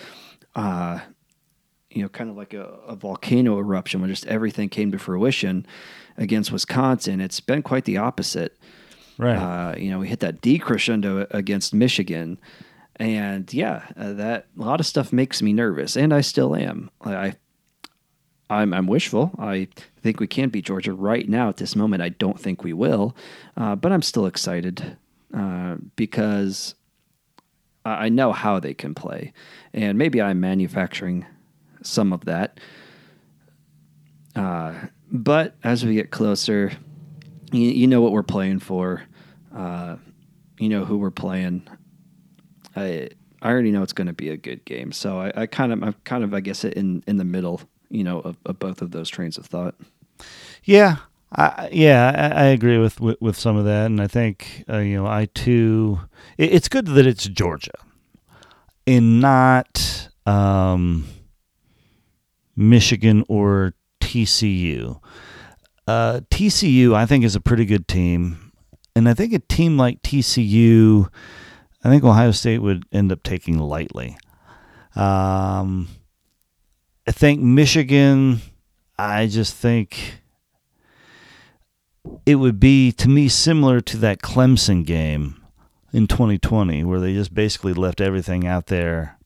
You 1.98 2.04
know, 2.04 2.10
kind 2.10 2.30
of 2.30 2.38
like 2.38 2.54
a, 2.54 2.66
a, 2.88 2.96
volcano 2.96 3.58
eruption 3.58 4.02
when 4.02 4.10
just 4.12 4.28
everything 4.28 4.70
came 4.70 4.92
to 4.92 5.00
fruition 5.00 5.66
against 6.16 6.52
Wisconsin. 6.52 7.20
It's 7.20 7.40
been 7.40 7.64
quite 7.64 7.86
the 7.86 7.98
opposite. 7.98 8.56
Right. 9.18 9.36
Uh, 9.36 9.76
you 9.76 9.90
know, 9.90 9.98
we 9.98 10.08
hit 10.08 10.20
that 10.20 10.42
decrescendo 10.42 11.26
against 11.32 11.74
Michigan. 11.74 12.38
And 12.98 13.52
yeah, 13.52 13.88
uh, 13.98 14.14
that 14.14 14.46
a 14.60 14.62
lot 14.62 14.80
of 14.80 14.86
stuff 14.86 15.12
makes 15.12 15.42
me 15.42 15.54
nervous, 15.54 15.96
and 15.98 16.14
I 16.14 16.22
still 16.22 16.56
am. 16.56 16.92
I 17.02 17.34
I'm, 18.50 18.74
I'm 18.74 18.88
wishful. 18.88 19.32
I 19.40 19.68
think 20.02 20.20
we 20.20 20.28
can 20.28 20.50
beat 20.50 20.66
Georgia 20.66 20.94
right 20.94 21.28
now 21.28 21.50
at 21.50 21.58
this 21.58 21.76
moment. 21.76 22.02
I 22.02 22.10
don't 22.10 22.40
think 22.40 22.64
we 22.64 22.74
will, 22.74 23.16
uh, 23.58 23.76
but 23.76 23.92
I'm 23.92 24.02
still 24.02 24.26
excited 24.26 24.98
uh, 25.34 25.76
because 25.96 26.76
I 27.84 28.10
know 28.10 28.34
how 28.34 28.60
they 28.60 28.74
can 28.74 28.96
play, 28.96 29.34
and 29.74 29.98
maybe 29.98 30.22
I'm 30.22 30.40
manufacturing 30.40 31.26
some 31.84 32.14
of 32.14 32.26
that. 32.26 32.60
Uh, 34.36 34.74
but 35.12 35.56
as 35.64 35.86
we 35.86 35.96
get 35.96 36.12
closer, 36.12 36.72
you, 37.52 37.70
you, 37.70 37.88
know 37.88 38.02
what 38.02 38.12
we're 38.12 38.24
playing 38.24 38.60
for. 38.60 39.04
Uh, 39.56 39.96
you 40.60 40.70
know 40.70 40.86
who 40.86 40.98
we're 40.98 41.12
playing. 41.12 41.68
I 42.76 43.10
I 43.42 43.50
already 43.50 43.72
know 43.72 43.84
it's 43.84 43.94
going 43.94 44.08
to 44.08 44.14
be 44.14 44.30
a 44.30 44.38
good 44.38 44.66
game, 44.66 44.92
so 44.92 45.20
I, 45.20 45.32
I 45.36 45.46
kind 45.46 45.72
of 45.72 45.84
I'm 45.84 45.96
kind 46.04 46.24
of 46.24 46.34
I 46.34 46.40
guess 46.40 46.64
in 46.64 47.04
in 47.08 47.18
the 47.18 47.26
middle 47.26 47.62
you 47.90 48.04
know, 48.04 48.20
of, 48.20 48.38
of 48.46 48.60
both 48.60 48.82
of 48.82 48.92
those 48.92 49.10
trains 49.10 49.38
of 49.38 49.46
thought. 49.46 49.76
Yeah, 50.64 50.98
I, 51.32 51.70
yeah, 51.72 52.34
I, 52.36 52.44
I 52.44 52.46
agree 52.48 52.78
with, 52.78 53.00
with, 53.00 53.22
with 53.22 53.38
some 53.38 53.56
of 53.56 53.66
that, 53.66 53.86
and 53.86 54.02
I 54.02 54.08
think 54.08 54.64
uh, 54.70 54.80
you 54.80 54.96
know 54.98 55.08
I 55.08 55.28
too. 55.34 56.00
It, 56.38 56.54
it's 56.54 56.70
good 56.70 56.88
that 56.88 57.08
it's 57.08 57.26
Georgia, 57.26 57.72
and 58.86 59.22
not 59.22 60.10
um, 60.26 61.08
Michigan 62.58 63.24
or 63.30 63.74
TCU. 64.02 65.00
Uh, 65.88 66.20
TCU, 66.30 66.94
I 66.94 67.06
think, 67.06 67.24
is 67.24 67.36
a 67.36 67.40
pretty 67.40 67.64
good 67.64 67.88
team, 67.88 68.52
and 68.96 69.08
I 69.08 69.14
think 69.14 69.32
a 69.32 69.40
team 69.40 69.78
like 69.78 70.02
TCU, 70.02 71.08
I 71.84 71.90
think 71.90 72.04
Ohio 72.04 72.32
State 72.32 72.60
would 72.60 72.84
end 72.92 73.12
up 73.12 73.24
taking 73.24 73.58
lightly. 73.58 74.18
Um, 74.96 75.88
I 77.08 77.12
think 77.12 77.40
Michigan, 77.40 78.42
I 78.98 79.28
just 79.28 79.54
think 79.54 80.22
it 82.26 82.36
would 82.36 82.60
be 82.60 82.92
to 82.94 83.08
me 83.08 83.30
similar 83.30 83.80
to 83.82 83.98
that 83.98 84.20
Clemson 84.22 84.86
game 84.86 85.42
in 85.94 86.08
2020 86.08 86.84
where 86.84 87.00
they 87.00 87.14
just 87.14 87.34
basically 87.34 87.74
left 87.74 88.02
everything 88.02 88.46
out 88.46 88.68
there 88.68 89.17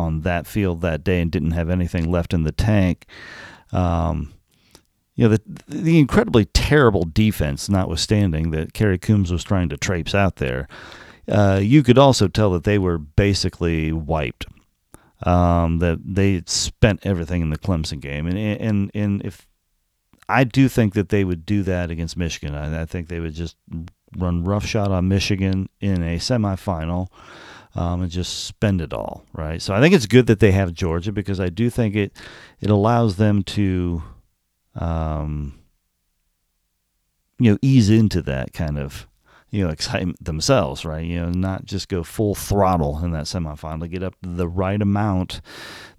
on 0.00 0.22
that 0.22 0.46
field 0.46 0.80
that 0.80 1.04
day 1.04 1.20
and 1.20 1.30
didn't 1.30 1.52
have 1.52 1.70
anything 1.70 2.10
left 2.10 2.34
in 2.34 2.44
the 2.44 2.52
tank. 2.52 3.06
Um, 3.72 4.32
you 5.14 5.28
know, 5.28 5.36
the, 5.36 5.42
the 5.68 5.98
incredibly 5.98 6.46
terrible 6.46 7.04
defense, 7.04 7.68
notwithstanding 7.68 8.50
that 8.52 8.72
Kerry 8.72 8.98
Coombs 8.98 9.30
was 9.30 9.44
trying 9.44 9.68
to 9.68 9.76
traipse 9.76 10.14
out 10.14 10.36
there, 10.36 10.66
uh, 11.28 11.60
you 11.62 11.82
could 11.82 11.98
also 11.98 12.26
tell 12.26 12.50
that 12.52 12.64
they 12.64 12.78
were 12.78 12.98
basically 12.98 13.92
wiped 13.92 14.46
um, 15.22 15.78
that 15.78 15.98
they 16.02 16.42
spent 16.46 17.04
everything 17.04 17.42
in 17.42 17.50
the 17.50 17.58
Clemson 17.58 18.00
game, 18.00 18.26
and 18.26 18.38
and 18.38 18.90
and 18.94 19.22
if 19.24 19.46
I 20.28 20.44
do 20.44 20.68
think 20.68 20.94
that 20.94 21.10
they 21.10 21.24
would 21.24 21.44
do 21.44 21.62
that 21.64 21.90
against 21.90 22.16
Michigan, 22.16 22.54
I, 22.54 22.82
I 22.82 22.84
think 22.86 23.08
they 23.08 23.20
would 23.20 23.34
just 23.34 23.56
run 24.16 24.44
roughshod 24.44 24.90
on 24.90 25.08
Michigan 25.08 25.68
in 25.80 26.02
a 26.02 26.16
semifinal. 26.16 27.08
Um, 27.76 28.02
and 28.02 28.10
just 28.10 28.46
spend 28.46 28.80
it 28.80 28.92
all, 28.92 29.24
right? 29.32 29.62
So 29.62 29.74
I 29.74 29.80
think 29.80 29.94
it's 29.94 30.06
good 30.06 30.26
that 30.26 30.40
they 30.40 30.50
have 30.50 30.72
Georgia 30.72 31.12
because 31.12 31.38
I 31.38 31.50
do 31.50 31.70
think 31.70 31.94
it 31.94 32.12
it 32.60 32.68
allows 32.68 33.14
them 33.16 33.44
to, 33.44 34.02
um, 34.74 35.56
you 37.38 37.52
know, 37.52 37.58
ease 37.62 37.88
into 37.88 38.22
that 38.22 38.52
kind 38.52 38.76
of 38.76 39.06
you 39.50 39.64
know, 39.64 39.70
excitement 39.70 40.24
themselves, 40.24 40.84
right? 40.84 41.04
You 41.04 41.20
know, 41.20 41.30
not 41.30 41.64
just 41.64 41.88
go 41.88 42.02
full 42.02 42.34
throttle 42.34 43.04
in 43.04 43.10
that 43.12 43.24
semifinal, 43.24 43.90
get 43.90 44.02
up 44.02 44.14
the 44.22 44.48
right 44.48 44.80
amount 44.80 45.40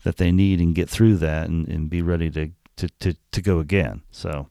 that 0.03 0.17
they 0.17 0.31
need 0.31 0.59
and 0.59 0.73
get 0.73 0.89
through 0.89 1.17
that 1.17 1.49
and, 1.49 1.67
and 1.67 1.89
be 1.89 2.01
ready 2.01 2.29
to, 2.31 2.51
to, 2.77 2.87
to, 2.99 3.15
to 3.31 3.41
go 3.41 3.59
again. 3.59 4.01
So, 4.11 4.47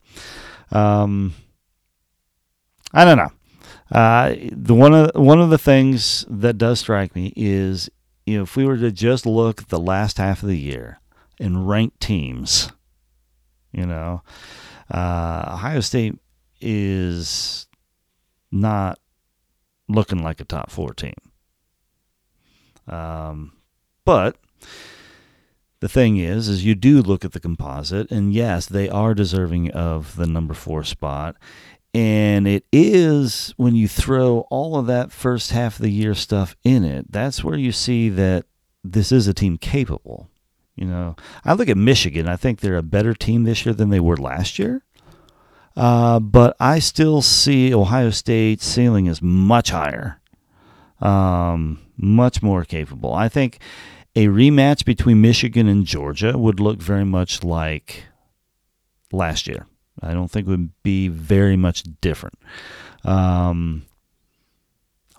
um, 0.71 1.35
I 2.93 3.05
don't 3.05 3.17
know. 3.17 3.33
Uh, 3.90 4.37
the 4.53 4.74
one 4.74 4.94
of 4.94 5.11
one 5.14 5.40
of 5.40 5.50
the 5.50 5.59
things 5.59 6.24
that 6.29 6.57
does 6.57 6.79
strike 6.79 7.14
me 7.16 7.33
is, 7.37 7.90
you 8.24 8.37
know, 8.37 8.42
if 8.44 8.57
we 8.57 8.64
were 8.64 8.76
to 8.76 8.92
just 8.92 9.26
look 9.26 9.62
at 9.62 9.68
the 9.68 9.81
last 9.81 10.18
half 10.18 10.42
of 10.42 10.48
the 10.48 10.59
year 10.59 11.00
and 11.40 11.68
rank 11.68 11.98
teams, 11.98 12.70
you 13.72 13.85
know, 13.85 14.22
uh, 14.92 15.50
Ohio 15.55 15.81
State 15.81 16.18
is 16.61 17.66
not 18.53 18.98
looking 19.88 20.22
like 20.22 20.40
a 20.40 20.44
top 20.44 20.70
four 20.70 20.94
team. 20.94 21.14
Um, 22.87 23.53
but 24.05 24.37
the 25.81 25.88
thing 25.88 26.18
is, 26.18 26.48
is 26.48 26.64
you 26.64 26.74
do 26.74 27.00
look 27.00 27.24
at 27.24 27.33
the 27.33 27.40
composite, 27.40 28.11
and 28.11 28.33
yes, 28.33 28.66
they 28.66 28.88
are 28.88 29.14
deserving 29.14 29.70
of 29.70 30.16
the 30.16 30.26
number 30.26 30.55
four 30.55 30.85
spot. 30.85 31.37
And 31.92 32.46
it 32.46 32.64
is 32.72 33.53
when 33.57 33.74
you 33.74 33.88
throw 33.88 34.40
all 34.50 34.76
of 34.76 34.87
that 34.87 35.11
first 35.11 35.50
half 35.50 35.76
of 35.76 35.83
the 35.83 35.90
year 35.90 36.14
stuff 36.14 36.55
in 36.62 36.85
it, 36.85 37.11
that's 37.11 37.42
where 37.42 37.59
you 37.59 37.72
see 37.72 38.09
that 38.11 38.46
this 38.85 39.11
is 39.11 39.26
a 39.26 39.35
team 39.35 39.59
capable. 39.59 40.29
You 40.76 40.87
know, 40.87 41.16
I 41.44 41.55
look 41.55 41.68
at 41.68 41.76
Michigan. 41.76 42.29
I 42.29 42.37
think 42.37 42.61
they're 42.61 42.76
a 42.76 42.83
better 42.83 43.12
team 43.12 43.42
this 43.42 43.66
year 43.66 43.74
than 43.74 43.90
they 43.90 44.00
were 44.00 44.16
last 44.16 44.59
year. 44.59 44.85
Uh, 45.76 46.20
but 46.20 46.57
I 46.59 46.79
still 46.79 47.22
see 47.22 47.74
Ohio 47.74 48.11
State's 48.11 48.66
ceiling 48.66 49.07
is 49.07 49.20
much 49.20 49.70
higher, 49.70 50.20
um, 51.00 51.81
much 51.96 52.42
more 52.42 52.64
capable. 52.64 53.12
I 53.12 53.29
think 53.29 53.59
a 54.16 54.26
rematch 54.26 54.85
between 54.85 55.20
Michigan 55.20 55.68
and 55.68 55.87
Georgia 55.87 56.37
would 56.37 56.61
look 56.61 56.81
very 56.81 57.05
much 57.05 57.44
like 57.44 58.05
last 59.12 59.46
year. 59.46 59.66
I 60.03 60.15
don't 60.15 60.31
think 60.31 60.47
it 60.47 60.51
would 60.51 60.83
be 60.83 61.09
very 61.09 61.57
much 61.57 61.85
different. 62.01 62.39
Um, 63.05 63.85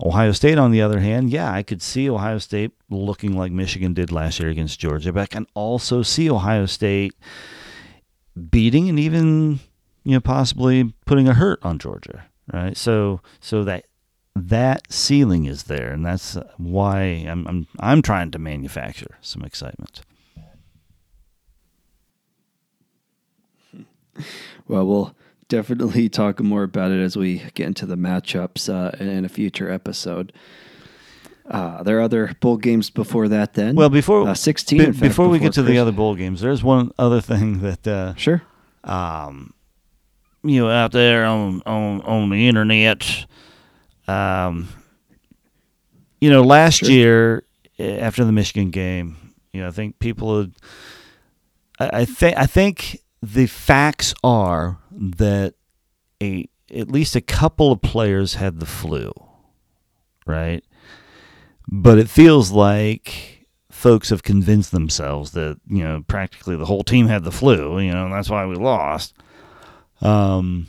Ohio 0.03 0.31
State, 0.31 0.57
on 0.57 0.71
the 0.71 0.81
other 0.81 0.99
hand, 0.99 1.29
yeah, 1.29 1.51
I 1.51 1.63
could 1.63 1.81
see 1.81 2.09
Ohio 2.09 2.39
State 2.39 2.71
looking 2.89 3.37
like 3.37 3.51
Michigan 3.51 3.93
did 3.93 4.11
last 4.11 4.39
year 4.39 4.49
against 4.49 4.79
Georgia, 4.79 5.13
but 5.13 5.21
I 5.21 5.27
can 5.27 5.45
also 5.53 6.01
see 6.01 6.29
Ohio 6.29 6.65
State 6.65 7.13
beating 8.49 8.87
and 8.89 8.97
even 8.97 9.59
you 10.03 10.13
know 10.13 10.21
possibly 10.21 10.93
putting 11.05 11.27
a 11.27 11.33
hurt 11.33 11.59
on 11.63 11.77
Georgia, 11.77 12.25
right? 12.51 12.75
So 12.75 13.21
so 13.39 13.63
that 13.65 13.85
that 14.35 14.91
ceiling 14.91 15.45
is 15.45 15.63
there, 15.63 15.91
and 15.91 16.05
that's 16.05 16.37
why 16.57 17.01
I'm 17.01 17.45
I'm 17.47 17.67
I'm 17.79 18.01
trying 18.01 18.31
to 18.31 18.39
manufacture 18.39 19.17
some 19.21 19.43
excitement. 19.43 20.01
Well, 24.71 24.87
we'll 24.87 25.15
definitely 25.49 26.07
talk 26.21 26.39
more 26.39 26.63
about 26.63 26.91
it 26.91 27.01
as 27.01 27.17
we 27.17 27.39
get 27.55 27.67
into 27.67 27.85
the 27.85 27.97
matchups 27.97 28.69
uh, 28.73 28.95
in 29.03 29.25
a 29.25 29.29
future 29.29 29.69
episode. 29.69 30.31
Uh, 31.49 31.83
there 31.83 31.97
are 31.97 32.01
other 32.01 32.33
bowl 32.39 32.55
games 32.55 32.89
before 32.89 33.27
that. 33.27 33.53
Then, 33.55 33.75
well, 33.75 33.89
before 33.89 34.29
uh, 34.29 34.33
sixteen. 34.33 34.79
Fact, 34.93 34.99
before, 35.01 35.27
we 35.27 35.39
get 35.39 35.51
to 35.53 35.63
the 35.63 35.77
other 35.77 35.91
bowl 35.91 36.15
games, 36.15 36.39
there's 36.39 36.63
one 36.63 36.91
other 36.97 37.19
thing 37.19 37.59
that 37.59 37.85
uh, 37.85 38.15
sure, 38.15 38.43
um, 38.85 39.53
you 40.43 40.61
know, 40.61 40.69
out 40.69 40.93
there 40.93 41.25
on 41.25 41.61
on 41.65 42.01
on 42.03 42.29
the 42.29 42.47
internet, 42.47 43.25
um, 44.07 44.69
you 46.21 46.29
know, 46.29 46.43
last 46.43 46.77
Sure. 46.77 46.89
year 46.89 47.43
eh, 47.77 47.97
after 47.97 48.23
the 48.23 48.31
Michigan 48.31 48.69
game, 48.69 49.33
you 49.51 49.61
know, 49.61 49.67
I 49.67 49.71
think 49.71 49.99
people 49.99 50.39
had. 50.39 50.53
I, 51.79 51.89
I 52.01 52.05
think 52.05 52.37
I 52.37 52.45
think 52.45 53.01
the 53.21 53.45
facts 53.47 54.13
are 54.23 54.79
that 54.91 55.53
a 56.21 56.49
at 56.73 56.89
least 56.89 57.15
a 57.15 57.21
couple 57.21 57.71
of 57.71 57.81
players 57.81 58.35
had 58.35 58.59
the 58.59 58.65
flu, 58.65 59.11
right? 60.25 60.63
But 61.67 61.99
it 61.99 62.09
feels 62.09 62.51
like 62.51 63.47
folks 63.69 64.09
have 64.09 64.23
convinced 64.23 64.71
themselves 64.71 65.31
that 65.31 65.59
you 65.67 65.83
know 65.83 66.03
practically 66.07 66.55
the 66.55 66.65
whole 66.65 66.83
team 66.83 67.07
had 67.07 67.23
the 67.23 67.31
flu, 67.31 67.79
you 67.79 67.91
know, 67.91 68.09
that's 68.09 68.29
why 68.29 68.45
we 68.45 68.55
lost. 68.55 69.15
Um, 70.01 70.67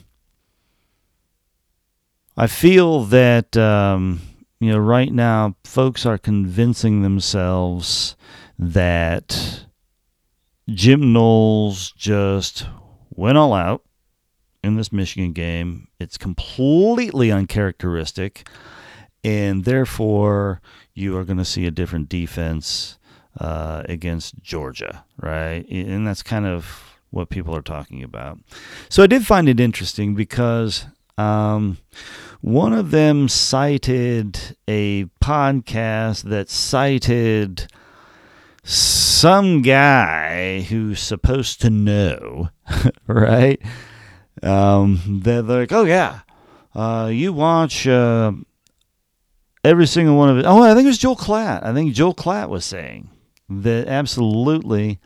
I 2.37 2.47
feel 2.47 3.05
that 3.05 3.57
um, 3.57 4.21
you 4.61 4.71
know 4.71 4.79
right 4.79 5.13
now 5.13 5.57
folks 5.65 6.07
are 6.07 6.19
convincing 6.19 7.03
themselves 7.03 8.17
that 8.59 9.52
Jim 10.75 11.13
Knowles 11.13 11.93
just 11.93 12.67
went 13.11 13.39
all 13.39 13.53
out 13.53 13.83
in 14.65 14.77
this 14.77 14.93
Michigan 14.93 15.33
game. 15.33 15.89
It's 15.99 16.17
completely 16.17 17.31
uncharacteristic, 17.31 18.49
and 19.23 19.65
therefore 19.65 20.61
you 20.95 21.17
are 21.17 21.25
going 21.25 21.39
to 21.39 21.45
see 21.45 21.67
a 21.67 21.71
different 21.71 22.09
defense 22.09 22.99
uh, 23.41 23.83
against 23.89 24.41
Georgia, 24.43 25.05
right? 25.21 25.67
And 25.71 26.07
that's 26.07 26.23
kind 26.23 26.47
of 26.47 26.99
what 27.11 27.29
people 27.29 27.55
are 27.55 27.63
talking 27.63 28.03
about. 28.03 28.39
So 28.89 29.03
I 29.03 29.07
did 29.07 29.27
find 29.27 29.49
it 29.49 29.61
interesting 29.61 30.15
because 30.15 30.87
um, 31.19 31.79
one 32.41 32.73
of 32.73 32.91
them 32.91 33.29
cited 33.29 34.57
a 34.67 35.05
podcast 35.23 36.23
that 36.25 36.49
cited 36.49 37.69
some 38.65 39.63
guy 39.63 40.61
who's 40.63 41.01
supposed 41.01 41.61
to 41.63 41.71
know, 41.71 42.51
right? 43.07 43.61
Um, 44.43 45.21
they're 45.23 45.43
like, 45.43 45.73
oh 45.73 45.85
yeah, 45.85 46.21
uh, 46.75 47.11
you 47.13 47.33
watch 47.33 47.87
uh, 47.87 48.33
every 49.65 49.87
single 49.87 50.17
one 50.17 50.29
of 50.29 50.39
it. 50.39 50.47
Oh, 50.47 50.63
I 50.63 50.75
think 50.75 50.85
it 50.85 50.89
was 50.89 50.99
Joel 50.99 51.17
Klatt. 51.17 51.65
I 51.65 51.73
think 51.73 51.95
Joel 51.95 52.15
Klatt 52.15 52.49
was 52.49 52.65
saying 52.65 53.11
that 53.49 53.89
absolutely 53.89 54.99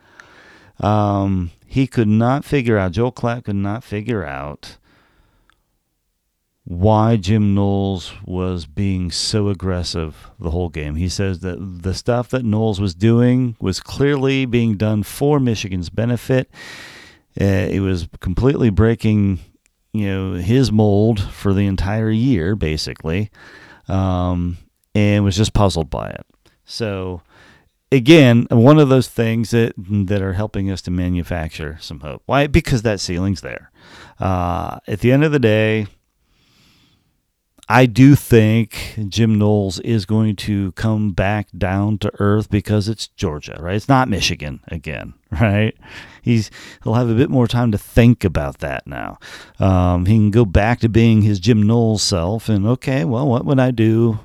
um, 0.79 1.51
he 1.65 1.87
could 1.87 2.07
not 2.07 2.45
figure 2.45 2.77
out, 2.77 2.93
Joel 2.93 3.11
Klatt 3.11 3.45
could 3.45 3.55
not 3.55 3.83
figure 3.83 4.23
out 4.25 4.77
why 6.67 7.15
Jim 7.15 7.55
Knowles 7.55 8.11
was 8.25 8.65
being 8.65 9.09
so 9.09 9.47
aggressive 9.47 10.29
the 10.37 10.49
whole 10.49 10.67
game. 10.67 10.95
He 10.95 11.07
says 11.07 11.39
that 11.39 11.55
the 11.81 11.93
stuff 11.93 12.27
that 12.31 12.43
Knowles 12.43 12.81
was 12.81 12.93
doing 12.93 13.55
was 13.61 13.79
clearly 13.79 14.45
being 14.45 14.75
done 14.75 15.03
for 15.03 15.39
Michigan's 15.39 15.89
benefit. 15.89 16.49
Uh, 17.39 17.69
it 17.71 17.79
was 17.79 18.09
completely 18.19 18.69
breaking, 18.69 19.39
you 19.93 20.07
know, 20.07 20.33
his 20.33 20.69
mold 20.69 21.21
for 21.21 21.53
the 21.53 21.65
entire 21.65 22.09
year, 22.09 22.53
basically, 22.53 23.31
um, 23.87 24.57
and 24.93 25.23
was 25.23 25.37
just 25.37 25.53
puzzled 25.53 25.89
by 25.89 26.09
it. 26.09 26.25
So, 26.65 27.21
again, 27.93 28.45
one 28.49 28.77
of 28.77 28.89
those 28.89 29.07
things 29.07 29.51
that 29.51 29.71
that 29.77 30.21
are 30.21 30.33
helping 30.33 30.69
us 30.69 30.81
to 30.81 30.91
manufacture 30.91 31.77
some 31.79 32.01
hope. 32.01 32.23
Why? 32.25 32.47
Because 32.47 32.81
that 32.81 32.99
ceiling's 32.99 33.39
there. 33.39 33.71
Uh, 34.19 34.79
at 34.85 34.99
the 34.99 35.13
end 35.13 35.23
of 35.23 35.31
the 35.31 35.39
day, 35.39 35.87
I 37.69 37.85
do 37.85 38.15
think 38.15 38.97
Jim 39.09 39.37
Knowles 39.37 39.79
is 39.79 40.05
going 40.05 40.37
to 40.37 40.71
come 40.73 41.11
back 41.11 41.49
down 41.57 41.97
to 41.99 42.11
earth 42.19 42.49
because 42.49 42.87
it's 42.87 43.07
Georgia, 43.09 43.57
right? 43.59 43.75
It's 43.75 43.89
not 43.89 44.07
Michigan 44.07 44.61
again, 44.69 45.13
right? 45.31 45.75
He's 46.21 46.49
he'll 46.83 46.93
have 46.93 47.09
a 47.09 47.15
bit 47.15 47.29
more 47.29 47.47
time 47.47 47.71
to 47.73 47.77
think 47.77 48.23
about 48.23 48.59
that 48.59 48.87
now. 48.87 49.17
Um, 49.59 50.05
he 50.05 50.15
can 50.15 50.31
go 50.31 50.45
back 50.45 50.79
to 50.79 50.89
being 50.89 51.23
his 51.23 51.39
Jim 51.39 51.61
Knowles 51.63 52.03
self, 52.03 52.47
and 52.47 52.65
okay, 52.65 53.03
well, 53.03 53.27
what 53.27 53.45
would 53.45 53.59
I 53.59 53.71
do 53.71 54.19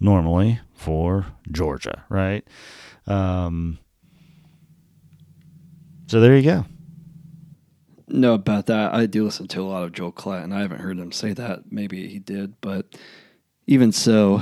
normally 0.00 0.60
for 0.74 1.26
Georgia, 1.50 2.04
right? 2.08 2.44
Um, 3.06 3.78
so 6.08 6.20
there 6.20 6.36
you 6.36 6.42
go. 6.42 6.64
Know 8.14 8.34
about 8.34 8.66
that. 8.66 8.94
I 8.94 9.06
do 9.06 9.24
listen 9.24 9.48
to 9.48 9.62
a 9.62 9.64
lot 9.64 9.84
of 9.84 9.92
Joel 9.92 10.14
and 10.32 10.54
I 10.54 10.60
haven't 10.60 10.80
heard 10.80 10.98
him 10.98 11.12
say 11.12 11.32
that. 11.32 11.70
Maybe 11.70 12.08
he 12.08 12.18
did, 12.18 12.60
but 12.60 12.98
even 13.66 13.92
so, 13.92 14.40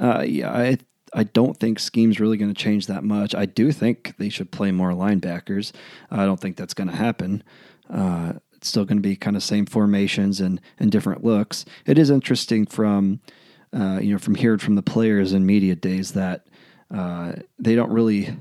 uh, 0.00 0.24
yeah, 0.26 0.52
I 0.52 0.78
I 1.12 1.24
don't 1.24 1.56
think 1.56 1.78
scheme's 1.78 2.20
really 2.20 2.36
going 2.36 2.52
to 2.52 2.62
change 2.62 2.86
that 2.88 3.04
much. 3.04 3.34
I 3.34 3.46
do 3.46 3.72
think 3.72 4.14
they 4.18 4.28
should 4.28 4.50
play 4.50 4.70
more 4.70 4.90
linebackers. 4.90 5.72
I 6.10 6.26
don't 6.26 6.40
think 6.40 6.56
that's 6.56 6.74
going 6.74 6.90
to 6.90 6.96
happen. 6.96 7.42
Uh, 7.88 8.34
it's 8.54 8.68
still 8.68 8.84
going 8.84 8.98
to 8.98 9.02
be 9.02 9.16
kind 9.16 9.36
of 9.36 9.42
same 9.42 9.66
formations 9.66 10.40
and 10.40 10.60
and 10.78 10.90
different 10.90 11.24
looks. 11.24 11.64
It 11.86 11.98
is 11.98 12.10
interesting 12.10 12.66
from 12.66 13.20
uh, 13.72 14.00
you 14.02 14.12
know 14.12 14.18
from 14.18 14.34
hearing 14.34 14.58
from 14.58 14.74
the 14.74 14.82
players 14.82 15.32
in 15.32 15.46
media 15.46 15.74
days 15.74 16.12
that 16.12 16.46
uh, 16.92 17.32
they 17.58 17.74
don't 17.74 17.90
really 17.90 18.36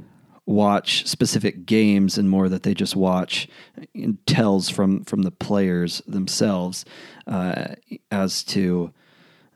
watch 0.45 1.07
specific 1.07 1.65
games 1.65 2.17
and 2.17 2.29
more 2.29 2.49
that 2.49 2.63
they 2.63 2.73
just 2.73 2.95
watch 2.95 3.47
and 3.93 4.23
tells 4.27 4.69
from 4.69 5.03
from 5.03 5.23
the 5.23 5.31
players 5.31 6.01
themselves 6.07 6.85
uh, 7.27 7.67
as 8.11 8.43
to 8.43 8.93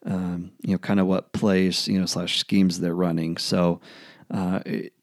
um, 0.06 0.52
you 0.62 0.72
know 0.72 0.78
kind 0.78 1.00
of 1.00 1.08
what 1.08 1.32
plays 1.32 1.88
you 1.88 2.00
know 2.00 2.06
slash 2.06 2.40
schemes 2.40 2.80
they're 2.80 2.96
running. 2.96 3.38
So 3.38 3.80
uh, 4.32 4.62
it, 4.66 4.94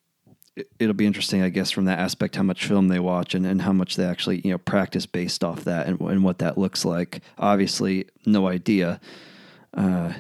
it'll 0.79 0.95
be 0.95 1.07
interesting, 1.07 1.43
I 1.43 1.51
guess, 1.51 1.71
from 1.71 1.85
that 1.85 1.99
aspect 1.99 2.37
how 2.37 2.43
much 2.43 2.67
film 2.67 2.89
they 2.89 2.99
watch 2.99 3.35
and, 3.35 3.47
and 3.47 3.63
how 3.63 3.73
much 3.73 3.97
they 3.97 4.05
actually 4.05 4.41
you 4.41 4.51
know 4.51 4.59
practice 4.59 5.07
based 5.07 5.45
off 5.45 5.65
that 5.65 5.87
and, 5.87 6.01
and 6.01 6.25
what 6.25 6.39
that 6.39 6.59
looks 6.59 6.85
like. 6.85 7.23
Obviously, 7.39 8.07
no 8.25 8.49
idea. 8.49 9.01
Uh, 9.75 10.13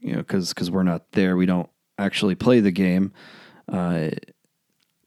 you 0.00 0.12
know, 0.12 0.18
because 0.18 0.50
because 0.50 0.70
we're 0.70 0.82
not 0.82 1.12
there, 1.12 1.36
we 1.36 1.46
don't 1.46 1.68
actually 1.98 2.34
play 2.34 2.60
the 2.60 2.70
game. 2.70 3.12
Uh, 3.70 4.10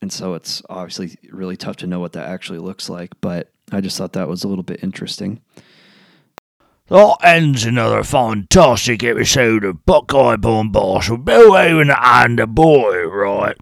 and 0.02 0.12
so 0.12 0.34
it's 0.34 0.62
obviously 0.70 1.18
really 1.32 1.58
tough 1.58 1.78
to 1.78 1.88
know 1.88 2.00
what 2.00 2.14
that 2.14 2.28
actually 2.28 2.60
looks 2.60 2.90
like. 2.90 3.12
But 3.22 3.52
I 3.72 3.82
just 3.82 3.98
thought 3.98 4.14
that 4.14 4.28
was 4.28 4.44
a 4.44 4.48
little 4.48 4.64
bit 4.64 4.84
interesting. 4.84 5.42
That 6.88 7.18
ends 7.24 7.64
another 7.64 8.04
fantastic 8.04 9.04
episode 9.04 9.64
of 9.64 9.86
Buckeye 9.86 10.36
Bombastic 10.36 11.12
with 11.12 11.26
Bill 11.26 11.56
Owen 11.56 11.90
and 11.90 12.38
the 12.40 12.48
boy, 12.48 13.06
right? 13.06 13.56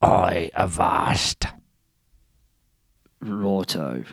I 0.00 0.50
avast. 0.54 1.46
Righto. 3.20 4.04